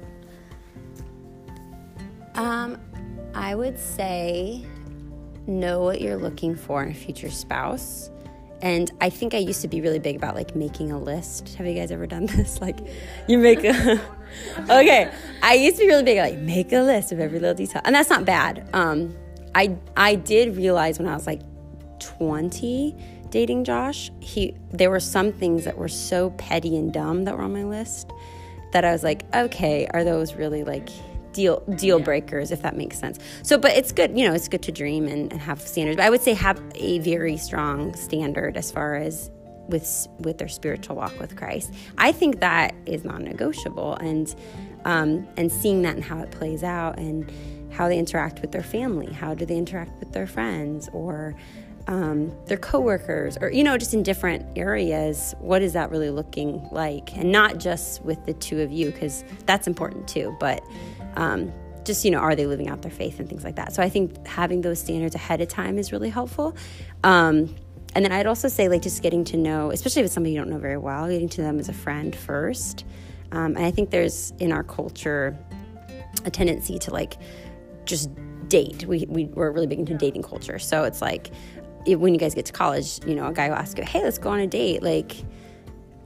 Um, 2.35 2.77
I 3.33 3.55
would 3.55 3.79
say 3.79 4.65
know 5.47 5.81
what 5.81 6.01
you're 6.01 6.17
looking 6.17 6.57
for 6.57 6.83
in 6.83 6.91
a 6.91 6.93
future 6.93 7.31
spouse. 7.31 8.11
And 8.61 8.91
I 8.99 9.09
think 9.09 9.33
I 9.33 9.37
used 9.37 9.61
to 9.61 9.67
be 9.67 9.81
really 9.81 9.99
big 9.99 10.15
about 10.15 10.35
like 10.35 10.55
making 10.55 10.91
a 10.91 10.99
list. 10.99 11.55
Have 11.55 11.65
you 11.65 11.73
guys 11.73 11.91
ever 11.91 12.07
done 12.07 12.25
this? 12.37 12.61
Like, 12.61 12.79
you 13.27 13.37
make 13.37 13.63
a. 13.63 14.01
okay, 14.59 15.11
I 15.41 15.53
used 15.55 15.77
to 15.77 15.83
be 15.83 15.87
really 15.87 16.03
big 16.03 16.17
like 16.17 16.37
make 16.37 16.71
a 16.73 16.81
list 16.81 17.11
of 17.11 17.19
every 17.19 17.39
little 17.39 17.55
detail, 17.55 17.81
and 17.85 17.95
that's 17.95 18.09
not 18.09 18.25
bad. 18.25 18.69
Um, 18.73 19.15
I 19.55 19.77
I 19.95 20.15
did 20.15 20.57
realize 20.57 20.99
when 20.99 21.07
I 21.07 21.15
was 21.15 21.25
like 21.25 21.41
20 21.99 22.95
dating 23.29 23.63
Josh, 23.63 24.11
he 24.19 24.55
there 24.71 24.89
were 24.89 24.99
some 24.99 25.31
things 25.31 25.65
that 25.65 25.77
were 25.77 25.87
so 25.87 26.31
petty 26.31 26.77
and 26.77 26.93
dumb 26.93 27.25
that 27.25 27.37
were 27.37 27.43
on 27.43 27.53
my 27.53 27.63
list 27.63 28.11
that 28.71 28.85
I 28.85 28.91
was 28.91 29.03
like, 29.03 29.23
okay, 29.33 29.87
are 29.93 30.03
those 30.03 30.35
really 30.35 30.63
like 30.63 30.89
deal 31.33 31.59
deal 31.75 31.99
breakers 31.99 32.51
if 32.51 32.61
that 32.61 32.75
makes 32.75 32.99
sense. 32.99 33.19
So 33.43 33.57
but 33.57 33.71
it's 33.71 33.91
good 33.91 34.17
you 34.17 34.27
know 34.27 34.33
it's 34.33 34.47
good 34.47 34.63
to 34.63 34.71
dream 34.71 35.07
and, 35.07 35.31
and 35.31 35.41
have 35.41 35.61
standards. 35.61 35.97
But 35.97 36.05
i 36.05 36.09
would 36.09 36.21
say 36.21 36.33
have 36.33 36.61
a 36.75 36.99
very 36.99 37.37
strong 37.37 37.95
standard 37.95 38.57
as 38.57 38.71
far 38.71 38.95
as 38.95 39.29
with 39.67 40.07
with 40.19 40.37
their 40.37 40.47
spiritual 40.47 40.95
walk 40.95 41.17
with 41.19 41.35
christ. 41.35 41.73
I 41.97 42.11
think 42.11 42.39
that 42.39 42.73
is 42.85 43.03
non-negotiable 43.03 43.95
and 43.95 44.33
um, 44.85 45.27
and 45.37 45.51
seeing 45.51 45.81
that 45.83 45.95
and 45.95 46.03
how 46.03 46.19
it 46.19 46.31
plays 46.31 46.63
out 46.63 46.97
and 46.97 47.29
how 47.71 47.87
they 47.87 47.97
interact 47.97 48.41
with 48.41 48.51
their 48.51 48.63
family 48.63 49.11
how 49.13 49.33
do 49.33 49.45
they 49.45 49.57
interact 49.57 49.99
with 49.99 50.11
their 50.11 50.25
friends 50.25 50.89
or 50.91 51.35
um, 51.87 52.31
their 52.45 52.57
coworkers 52.57 53.37
or 53.41 53.51
you 53.51 53.63
know 53.63 53.77
just 53.77 53.93
in 53.93 54.03
different 54.03 54.45
areas 54.57 55.33
what 55.39 55.61
is 55.61 55.73
that 55.73 55.89
really 55.89 56.11
looking 56.11 56.67
like? 56.71 57.17
And 57.17 57.31
not 57.31 57.57
just 57.57 58.03
with 58.03 58.23
the 58.25 58.33
two 58.33 58.61
of 58.61 58.71
you 58.71 58.91
because 58.91 59.23
that's 59.45 59.67
important 59.67 60.07
too 60.07 60.35
but 60.39 60.63
um, 61.15 61.51
just 61.85 62.05
you 62.05 62.11
know 62.11 62.19
are 62.19 62.35
they 62.35 62.45
living 62.45 62.69
out 62.69 62.81
their 62.81 62.91
faith 62.91 63.19
and 63.19 63.27
things 63.27 63.43
like 63.43 63.55
that. 63.55 63.73
So 63.73 63.81
i 63.81 63.89
think 63.89 64.25
having 64.27 64.61
those 64.61 64.79
standards 64.79 65.15
ahead 65.15 65.41
of 65.41 65.47
time 65.47 65.77
is 65.77 65.91
really 65.91 66.09
helpful. 66.09 66.55
Um, 67.03 67.55
and 67.95 68.05
then 68.05 68.11
i'd 68.11 68.27
also 68.27 68.47
say 68.47 68.69
like 68.69 68.83
just 68.83 69.01
getting 69.01 69.23
to 69.23 69.35
know 69.35 69.71
especially 69.71 70.01
if 70.01 70.05
it's 70.05 70.13
somebody 70.13 70.33
you 70.33 70.39
don't 70.39 70.49
know 70.49 70.59
very 70.59 70.77
well 70.77 71.09
getting 71.09 71.29
to 71.29 71.41
them 71.41 71.59
as 71.59 71.69
a 71.69 71.73
friend 71.73 72.15
first. 72.15 72.85
Um, 73.31 73.55
and 73.55 73.65
i 73.65 73.71
think 73.71 73.89
there's 73.89 74.31
in 74.39 74.51
our 74.51 74.63
culture 74.63 75.37
a 76.25 76.29
tendency 76.31 76.77
to 76.79 76.91
like 76.91 77.17
just 77.85 78.09
date. 78.47 78.85
We, 78.85 79.05
we, 79.07 79.25
we're 79.25 79.51
really 79.51 79.67
big 79.67 79.79
into 79.79 79.93
dating 79.93 80.23
culture. 80.23 80.59
So 80.59 80.83
it's 80.83 81.01
like 81.01 81.31
when 81.85 82.13
you 82.13 82.19
guys 82.19 82.35
get 82.35 82.45
to 82.45 82.53
college 82.53 82.99
you 83.07 83.15
know 83.15 83.25
a 83.25 83.33
guy 83.33 83.49
will 83.49 83.55
ask 83.55 83.77
you 83.77 83.83
hey 83.83 84.03
let's 84.03 84.19
go 84.19 84.29
on 84.29 84.39
a 84.39 84.45
date 84.45 84.83
like 84.83 85.15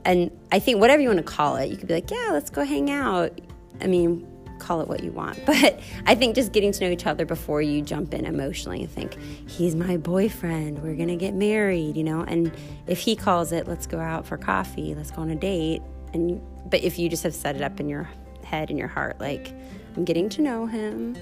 and 0.06 0.30
i 0.50 0.58
think 0.58 0.80
whatever 0.80 1.02
you 1.02 1.08
want 1.08 1.18
to 1.18 1.24
call 1.24 1.56
it 1.56 1.68
you 1.68 1.76
could 1.76 1.88
be 1.88 1.92
like 1.92 2.10
yeah 2.10 2.30
let's 2.32 2.48
go 2.48 2.64
hang 2.64 2.90
out. 2.90 3.38
I 3.80 3.86
mean 3.86 4.26
call 4.64 4.80
it 4.80 4.88
what 4.88 5.02
you 5.02 5.12
want. 5.12 5.38
But 5.54 5.80
I 6.06 6.14
think 6.14 6.34
just 6.34 6.52
getting 6.52 6.72
to 6.72 6.84
know 6.84 6.90
each 6.90 7.06
other 7.06 7.24
before 7.24 7.62
you 7.62 7.80
jump 7.82 8.12
in 8.12 8.26
emotionally 8.26 8.82
and 8.82 8.90
think, 8.90 9.16
he's 9.48 9.74
my 9.74 9.96
boyfriend, 9.96 10.82
we're 10.82 10.96
gonna 10.96 11.16
get 11.16 11.34
married, 11.34 11.96
you 11.96 12.04
know? 12.04 12.22
And 12.22 12.52
if 12.86 12.98
he 12.98 13.14
calls 13.14 13.52
it, 13.52 13.68
let's 13.68 13.86
go 13.86 14.00
out 14.00 14.26
for 14.26 14.36
coffee, 14.36 14.94
let's 14.94 15.10
go 15.10 15.22
on 15.22 15.30
a 15.30 15.36
date. 15.36 15.82
And 16.12 16.40
but 16.70 16.82
if 16.82 16.98
you 16.98 17.08
just 17.08 17.22
have 17.22 17.34
set 17.34 17.56
it 17.56 17.62
up 17.62 17.78
in 17.78 17.88
your 17.88 18.08
head 18.42 18.70
and 18.70 18.78
your 18.78 18.88
heart, 18.88 19.20
like, 19.20 19.52
I'm 19.96 20.04
getting 20.04 20.28
to 20.30 20.42
know 20.42 20.66
him, 20.66 21.16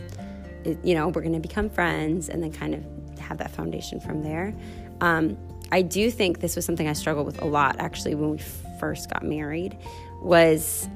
it, 0.65 0.79
you 0.85 0.95
know, 0.95 1.09
we're 1.09 1.23
gonna 1.23 1.41
become 1.41 1.69
friends, 1.69 2.29
and 2.29 2.43
then 2.43 2.53
kind 2.53 2.75
of 2.75 3.19
have 3.19 3.39
that 3.39 3.51
foundation 3.51 4.01
from 4.01 4.23
there. 4.23 4.55
Um, 5.01 5.37
I 5.71 5.83
do 5.83 6.11
think 6.11 6.41
this 6.41 6.55
was 6.55 6.65
something 6.65 6.87
I 6.87 6.93
struggled 6.93 7.27
with 7.27 7.41
a 7.41 7.47
lot 7.47 7.77
actually 7.79 8.15
when 8.15 8.31
we 8.31 8.39
first 8.79 9.11
got 9.11 9.23
married 9.25 9.79
was 10.21 10.89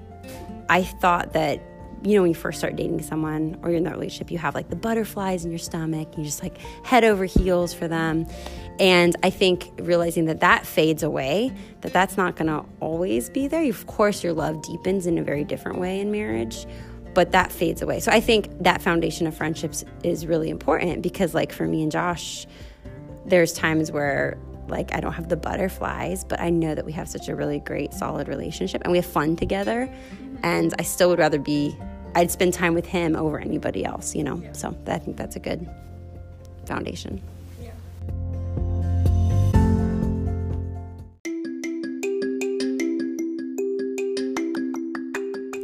I 0.68 0.82
thought 0.82 1.32
that 1.32 1.60
you 2.06 2.14
know, 2.14 2.22
when 2.22 2.30
you 2.30 2.36
first 2.36 2.58
start 2.58 2.76
dating 2.76 3.02
someone 3.02 3.58
or 3.62 3.70
you're 3.70 3.78
in 3.78 3.84
that 3.84 3.94
relationship, 3.94 4.30
you 4.30 4.38
have 4.38 4.54
like 4.54 4.70
the 4.70 4.76
butterflies 4.76 5.44
in 5.44 5.50
your 5.50 5.58
stomach, 5.58 6.16
you 6.16 6.22
just 6.22 6.40
like 6.40 6.56
head 6.84 7.02
over 7.02 7.24
heels 7.24 7.74
for 7.74 7.88
them. 7.88 8.26
And 8.78 9.16
I 9.24 9.30
think 9.30 9.72
realizing 9.78 10.26
that 10.26 10.38
that 10.40 10.64
fades 10.66 11.02
away, 11.02 11.52
that 11.80 11.92
that's 11.92 12.16
not 12.16 12.36
going 12.36 12.46
to 12.46 12.64
always 12.78 13.28
be 13.28 13.48
there. 13.48 13.64
Of 13.64 13.88
course, 13.88 14.22
your 14.22 14.34
love 14.34 14.62
deepens 14.62 15.06
in 15.06 15.18
a 15.18 15.24
very 15.24 15.42
different 15.42 15.78
way 15.78 15.98
in 15.98 16.12
marriage, 16.12 16.64
but 17.12 17.32
that 17.32 17.50
fades 17.50 17.82
away. 17.82 17.98
So 17.98 18.12
I 18.12 18.20
think 18.20 18.62
that 18.62 18.82
foundation 18.82 19.26
of 19.26 19.36
friendships 19.36 19.84
is 20.04 20.26
really 20.26 20.48
important 20.48 21.02
because, 21.02 21.34
like, 21.34 21.50
for 21.50 21.66
me 21.66 21.82
and 21.82 21.90
Josh, 21.90 22.46
there's 23.24 23.52
times 23.52 23.90
where 23.90 24.38
like 24.68 24.92
I 24.94 25.00
don't 25.00 25.12
have 25.12 25.28
the 25.28 25.36
butterflies, 25.36 26.24
but 26.24 26.40
I 26.40 26.50
know 26.50 26.74
that 26.74 26.84
we 26.84 26.92
have 26.92 27.08
such 27.08 27.28
a 27.28 27.36
really 27.36 27.60
great, 27.60 27.92
solid 27.92 28.28
relationship 28.28 28.82
and 28.82 28.90
we 28.90 28.98
have 28.98 29.06
fun 29.06 29.36
together. 29.36 29.92
And 30.42 30.74
I 30.78 30.82
still 30.82 31.08
would 31.10 31.18
rather 31.18 31.38
be, 31.38 31.76
I'd 32.16 32.30
spend 32.30 32.54
time 32.54 32.72
with 32.72 32.86
him 32.86 33.14
over 33.14 33.38
anybody 33.38 33.84
else, 33.84 34.14
you 34.14 34.24
know? 34.24 34.42
So 34.52 34.74
I 34.86 34.98
think 34.98 35.18
that's 35.18 35.36
a 35.36 35.38
good 35.38 35.68
foundation. 36.64 37.22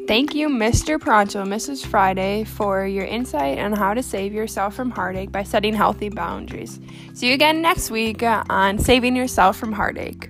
Thank 0.07 0.35
you, 0.35 0.51
Mr. 0.51 1.01
Pronto 1.01 1.41
and 1.41 1.51
Mrs. 1.51 1.87
Friday, 1.87 2.45
for 2.45 2.87
your 2.87 3.07
insight 3.07 3.59
on 3.59 3.73
how 3.73 3.95
to 3.95 4.03
save 4.03 4.35
yourself 4.35 4.75
from 4.75 4.91
heartache 4.91 5.33
by 5.33 5.45
setting 5.45 5.73
healthy 5.73 6.11
boundaries. 6.11 6.79
See 7.15 7.29
you 7.29 7.35
again 7.35 7.63
next 7.63 7.91
week 7.91 8.23
uh, 8.23 8.45
on 8.51 8.79
Saving 8.79 9.17
Yourself 9.17 9.57
from 9.57 9.73
Heartache. 9.73 10.29